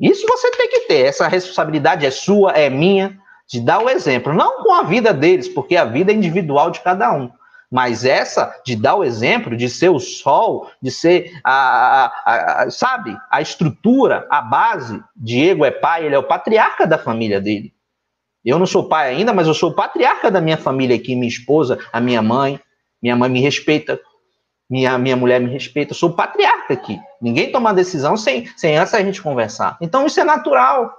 [0.00, 1.06] Isso você tem que ter.
[1.06, 3.16] Essa responsabilidade é sua, é minha,
[3.48, 4.34] de dar o exemplo.
[4.34, 7.30] Não com a vida deles, porque a vida é individual de cada um.
[7.70, 12.70] Mas essa de dar o exemplo, de ser o sol, de ser a, a, a,
[12.70, 15.00] sabe, a estrutura, a base.
[15.14, 17.75] Diego é pai, ele é o patriarca da família dele.
[18.46, 21.80] Eu não sou pai ainda, mas eu sou patriarca da minha família aqui, minha esposa,
[21.92, 22.60] a minha mãe.
[23.02, 24.00] Minha mãe me respeita,
[24.70, 25.92] minha, minha mulher me respeita.
[25.92, 26.98] Eu sou patriarca aqui.
[27.20, 29.76] Ninguém toma decisão sem, sem antes a gente conversar.
[29.80, 30.92] Então isso é natural.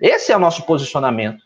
[0.00, 1.42] Esse é o nosso posicionamento.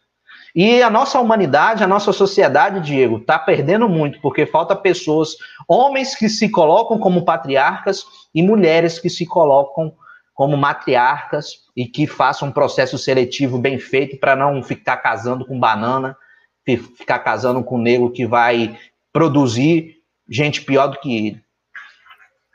[0.54, 5.36] E a nossa humanidade, a nossa sociedade, Diego, está perdendo muito, porque falta pessoas,
[5.66, 8.04] homens que se colocam como patriarcas
[8.34, 9.94] e mulheres que se colocam
[10.38, 15.58] como matriarcas e que façam um processo seletivo bem feito para não ficar casando com
[15.58, 16.16] banana,
[16.64, 18.78] ficar casando com negro que vai
[19.12, 19.96] produzir
[20.30, 21.44] gente pior do que ele.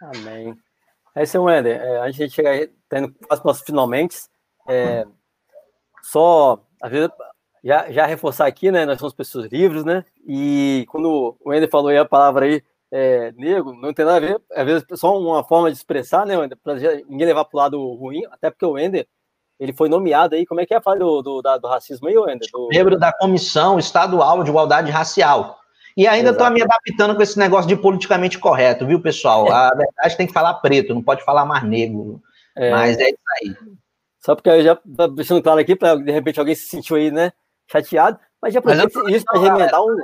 [0.02, 0.58] Amém.
[1.14, 1.76] É isso, Wender.
[1.76, 4.16] É, a gente chega tendo quase nossos finalmente.
[4.66, 5.06] É,
[6.04, 7.10] só, às vezes,
[7.62, 8.86] já, já reforçar aqui, né?
[8.86, 10.06] Nós somos pessoas livres, né?
[10.26, 12.64] E quando o Wender falou aí a palavra aí,
[12.96, 16.28] é, negro, não tem nada a ver, às vezes é só uma forma de expressar,
[16.28, 19.08] né, para ninguém levar para o lado ruim, até porque o Ender,
[19.60, 22.14] ele foi nomeado aí, como é que é a fala do, do, do racismo aí,
[22.14, 22.48] Ender?
[22.54, 22.68] Do...
[22.72, 25.58] Membro da Comissão Estadual de Igualdade Racial.
[25.98, 29.52] E ainda estou me adaptando com esse negócio de politicamente correto, viu, pessoal?
[29.52, 32.22] A verdade tem que falar preto, não pode falar mais negro.
[32.56, 32.70] É...
[32.70, 33.56] Mas é isso aí.
[34.20, 37.10] Só porque eu já tô deixando claro aqui, para de repente alguém se sentiu aí,
[37.10, 37.34] né,
[37.68, 39.98] chateado, mas já aproveita isso para remendar, um,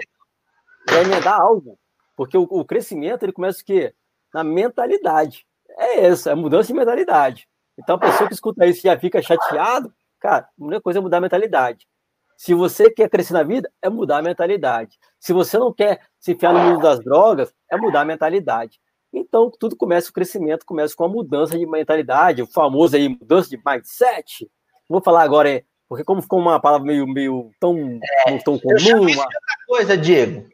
[0.89, 1.77] remendar algo
[2.19, 3.93] porque o, o crescimento ele começa o quê?
[4.33, 5.45] Na mentalidade.
[5.77, 7.47] É isso, é mudança de mentalidade.
[7.77, 11.19] Então a pessoa que escuta isso já fica chateado, cara, a única coisa é mudar
[11.19, 11.87] a mentalidade.
[12.35, 14.99] Se você quer crescer na vida, é mudar a mentalidade.
[15.17, 18.81] Se você não quer se enfiar no mundo das drogas, é mudar a mentalidade.
[19.13, 23.49] Então, tudo começa, o crescimento começa com a mudança de mentalidade, o famoso aí, mudança
[23.49, 24.51] de mindset.
[24.89, 27.97] Vou falar agora é Porque como ficou uma palavra meio, meio tão,
[28.27, 28.75] é, tão comum.
[28.77, 29.23] Eu uma...
[29.23, 30.49] outra coisa, Diego.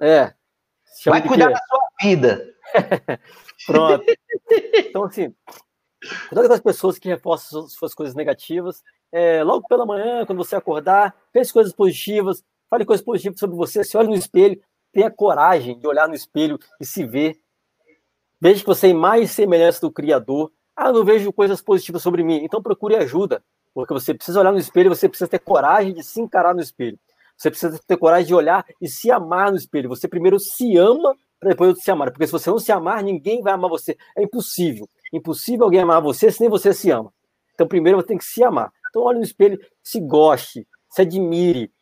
[0.00, 0.37] É.
[1.06, 2.54] Vai cuidar da sua vida.
[3.66, 4.04] Pronto.
[4.74, 5.34] Então, assim,
[6.30, 8.82] todas as pessoas que reforçam suas coisas negativas,
[9.12, 13.82] é, logo pela manhã, quando você acordar, pense coisas positivas, fale coisas positivas sobre você,
[13.84, 14.60] se olhe no espelho,
[14.92, 17.38] tenha coragem de olhar no espelho e se ver.
[18.40, 20.52] Veja que você é mais semelhança do Criador.
[20.74, 22.40] Ah, não vejo coisas positivas sobre mim.
[22.44, 23.42] Então procure ajuda,
[23.74, 26.98] porque você precisa olhar no espelho, você precisa ter coragem de se encarar no espelho.
[27.38, 29.88] Você precisa ter coragem de olhar e se amar no espelho.
[29.88, 32.10] Você primeiro se ama para depois se amar.
[32.10, 33.96] Porque se você não se amar, ninguém vai amar você.
[34.16, 34.88] É impossível.
[35.12, 37.12] Impossível alguém amar você se nem você se ama.
[37.54, 38.72] Então, primeiro você tem que se amar.
[38.90, 41.72] Então, olhe no espelho, se goste, se admire.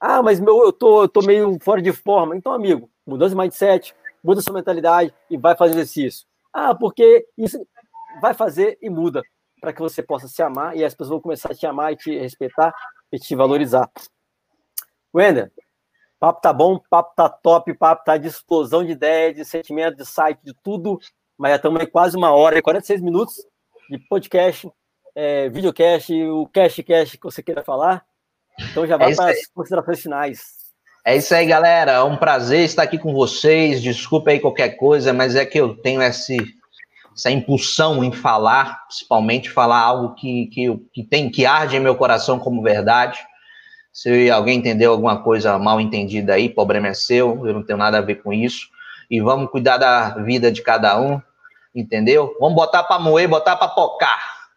[0.00, 2.36] Ah, mas meu, eu tô, eu tô meio fora de forma.
[2.36, 6.26] Então, amigo, mudança de mindset, muda sua mentalidade e vai fazer exercício.
[6.52, 7.64] Ah, porque isso
[8.20, 9.22] vai fazer e muda
[9.60, 11.96] para que você possa se amar e as pessoas vão começar a te amar e
[11.96, 12.74] te respeitar
[13.12, 13.90] e te valorizar.
[15.14, 15.52] Wender,
[16.18, 20.06] papo tá bom, papo tá top, papo tá de explosão de ideias, de sentimento, de
[20.06, 20.98] site, de tudo.
[21.38, 23.36] Mas já estamos aí quase uma hora e 46 minutos
[23.88, 24.70] de podcast,
[25.14, 28.04] é, videocast, o cast cast que você queira falar.
[28.70, 30.64] Então já vai é para as considerações finais.
[31.06, 31.92] É isso aí, galera.
[31.92, 33.82] É um prazer estar aqui com vocês.
[33.82, 36.36] Desculpa aí qualquer coisa, mas é que eu tenho esse,
[37.14, 41.94] essa impulsão em falar, principalmente falar algo que, que, que tem que arde em meu
[41.94, 43.18] coração como verdade.
[43.94, 47.98] Se alguém entendeu alguma coisa mal entendida aí, problema é seu, eu não tenho nada
[47.98, 48.68] a ver com isso.
[49.08, 51.22] E vamos cuidar da vida de cada um,
[51.72, 52.36] entendeu?
[52.40, 54.50] Vamos botar para moer, botar para pocar.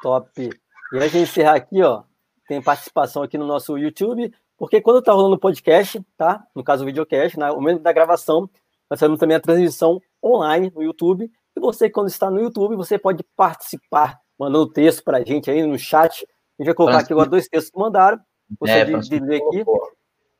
[0.00, 0.30] Top.
[0.40, 2.02] E antes de encerrar aqui, ó,
[2.48, 6.46] tem participação aqui no nosso YouTube, porque quando tá rolando o podcast, tá?
[6.54, 8.48] No caso o videocast, no momento da gravação,
[8.88, 11.30] nós fazemos também a transmissão online no YouTube.
[11.54, 15.62] E você, quando está no YouTube, você pode participar, mandando texto para a gente aí
[15.62, 16.26] no chat
[16.62, 18.20] gente vai colocar aqui agora dois textos que mandaram.
[18.60, 19.64] Você é, de, de ler aqui.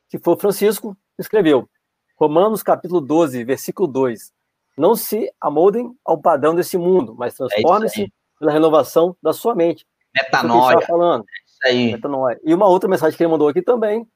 [0.08, 1.68] Que foi o Francisco, escreveu.
[2.16, 4.32] Romanos capítulo 12, versículo 2.
[4.76, 8.08] Não se amoldem ao padrão desse mundo, mas transformem-se é
[8.38, 9.86] pela renovação da sua mente.
[10.14, 10.80] Metanoia.
[10.82, 11.24] falando.
[11.24, 11.92] É isso aí.
[11.92, 12.40] Metanoia.
[12.44, 14.06] E uma outra mensagem que ele mandou aqui também,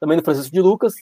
[0.00, 0.94] também do Francisco de Lucas,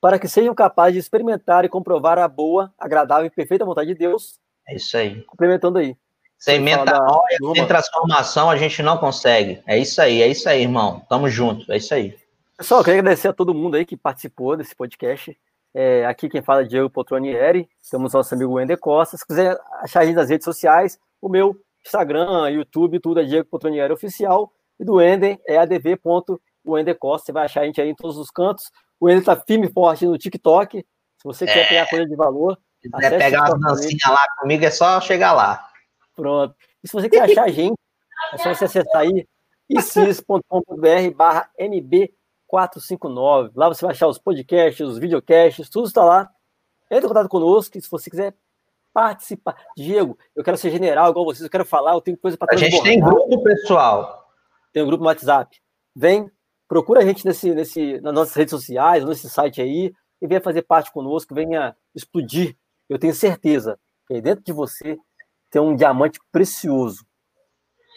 [0.00, 3.94] para que sejam capazes de experimentar e comprovar a boa, agradável e perfeita vontade de
[3.94, 4.38] Deus.
[4.66, 5.22] É isso aí.
[5.22, 5.96] Complementando aí.
[6.40, 9.62] Sem metanoia, sem transformação, a gente não consegue.
[9.66, 11.04] É isso aí, é isso aí, irmão.
[11.06, 12.18] Tamo junto, é isso aí.
[12.56, 15.38] Pessoal, eu queria agradecer a todo mundo aí que participou desse podcast.
[15.74, 19.18] É, aqui quem fala é Diego Potronieri, temos nosso amigo Wender Costa.
[19.18, 23.46] Se quiser achar a gente nas redes sociais, o meu Instagram, YouTube, tudo é Diego
[23.48, 24.50] Potronieri Oficial.
[24.78, 27.26] E do Wender é adv.wendercosta.
[27.26, 28.64] Você vai achar a gente aí em todos os cantos.
[28.98, 30.78] O Wender tá firme e forte no TikTok.
[30.78, 31.52] Se você é.
[31.52, 32.58] quer pegar coisa de valor.
[32.80, 35.69] Se quiser pegar umas dancinhas lá comigo, é só chegar lá.
[36.20, 36.54] Pronto.
[36.84, 37.78] E se você quer achar a gente,
[38.34, 39.26] é só você acessar aí
[39.70, 43.52] icis.com.br barra NB459.
[43.54, 46.30] Lá você vai achar os podcasts, os videocasts, tudo está lá.
[46.90, 48.34] Entre em contato conosco e se você quiser
[48.92, 49.56] participar.
[49.76, 52.56] Diego, eu quero ser general igual vocês, eu quero falar, eu tenho coisa para A
[52.56, 54.28] gente tem grupo, pessoal.
[54.72, 55.56] Tem um grupo no WhatsApp.
[55.94, 56.30] Vem,
[56.68, 60.62] procura a gente nesse, nesse, nas nossas redes sociais, nesse site aí, e venha fazer
[60.62, 62.56] parte conosco, venha explodir.
[62.88, 64.98] Eu tenho certeza que dentro de você
[65.50, 67.04] tem um diamante precioso.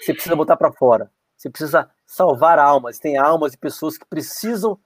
[0.02, 1.12] Você precisa botar para fora.
[1.38, 3.00] Você precisa salvar almas.
[3.00, 4.80] Tem almas e pessoas que precisam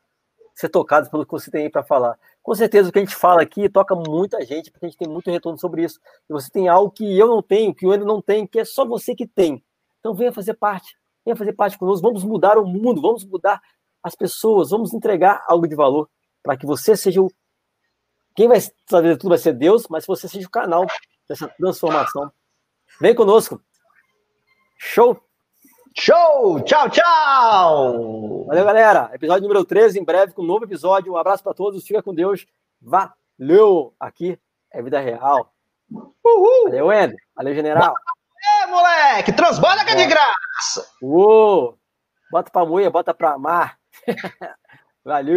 [0.53, 2.17] ser tocadas pelo que você tem aí para falar.
[2.41, 5.07] Com certeza o que a gente fala aqui toca muita gente, porque a gente tem
[5.07, 5.99] muito retorno sobre isso.
[6.29, 8.65] E você tem algo que eu não tenho, que o André não tem, que é
[8.65, 9.63] só você que tem.
[9.99, 10.97] Então venha fazer parte.
[11.25, 12.01] Venha fazer parte conosco.
[12.01, 13.61] Vamos mudar o mundo, vamos mudar
[14.01, 16.09] as pessoas, vamos entregar algo de valor
[16.41, 17.31] para que você seja o.
[18.35, 18.59] Quem vai
[18.89, 20.85] fazer tudo vai ser Deus, mas você seja o canal
[21.27, 22.31] dessa transformação
[22.99, 23.61] Vem conosco.
[24.75, 25.21] Show!
[25.95, 26.61] Show!
[26.61, 28.45] Tchau, tchau!
[28.47, 29.11] Valeu, galera.
[29.13, 31.13] Episódio número 13, em breve, com um novo episódio.
[31.13, 31.85] Um abraço para todos.
[31.85, 32.47] Fica com Deus.
[32.81, 33.93] Valeu!
[33.99, 34.39] Aqui
[34.71, 35.53] é vida real.
[35.91, 36.63] Uhul!
[36.65, 37.17] Valeu, Ender.
[37.35, 37.93] Valeu, general.
[38.63, 39.31] É, moleque!
[39.31, 40.07] Transborda que é de é.
[40.07, 40.91] graça!
[40.99, 41.77] Uou!
[42.31, 43.77] Bota pra moer, bota pra amar.
[45.05, 45.35] Valeu!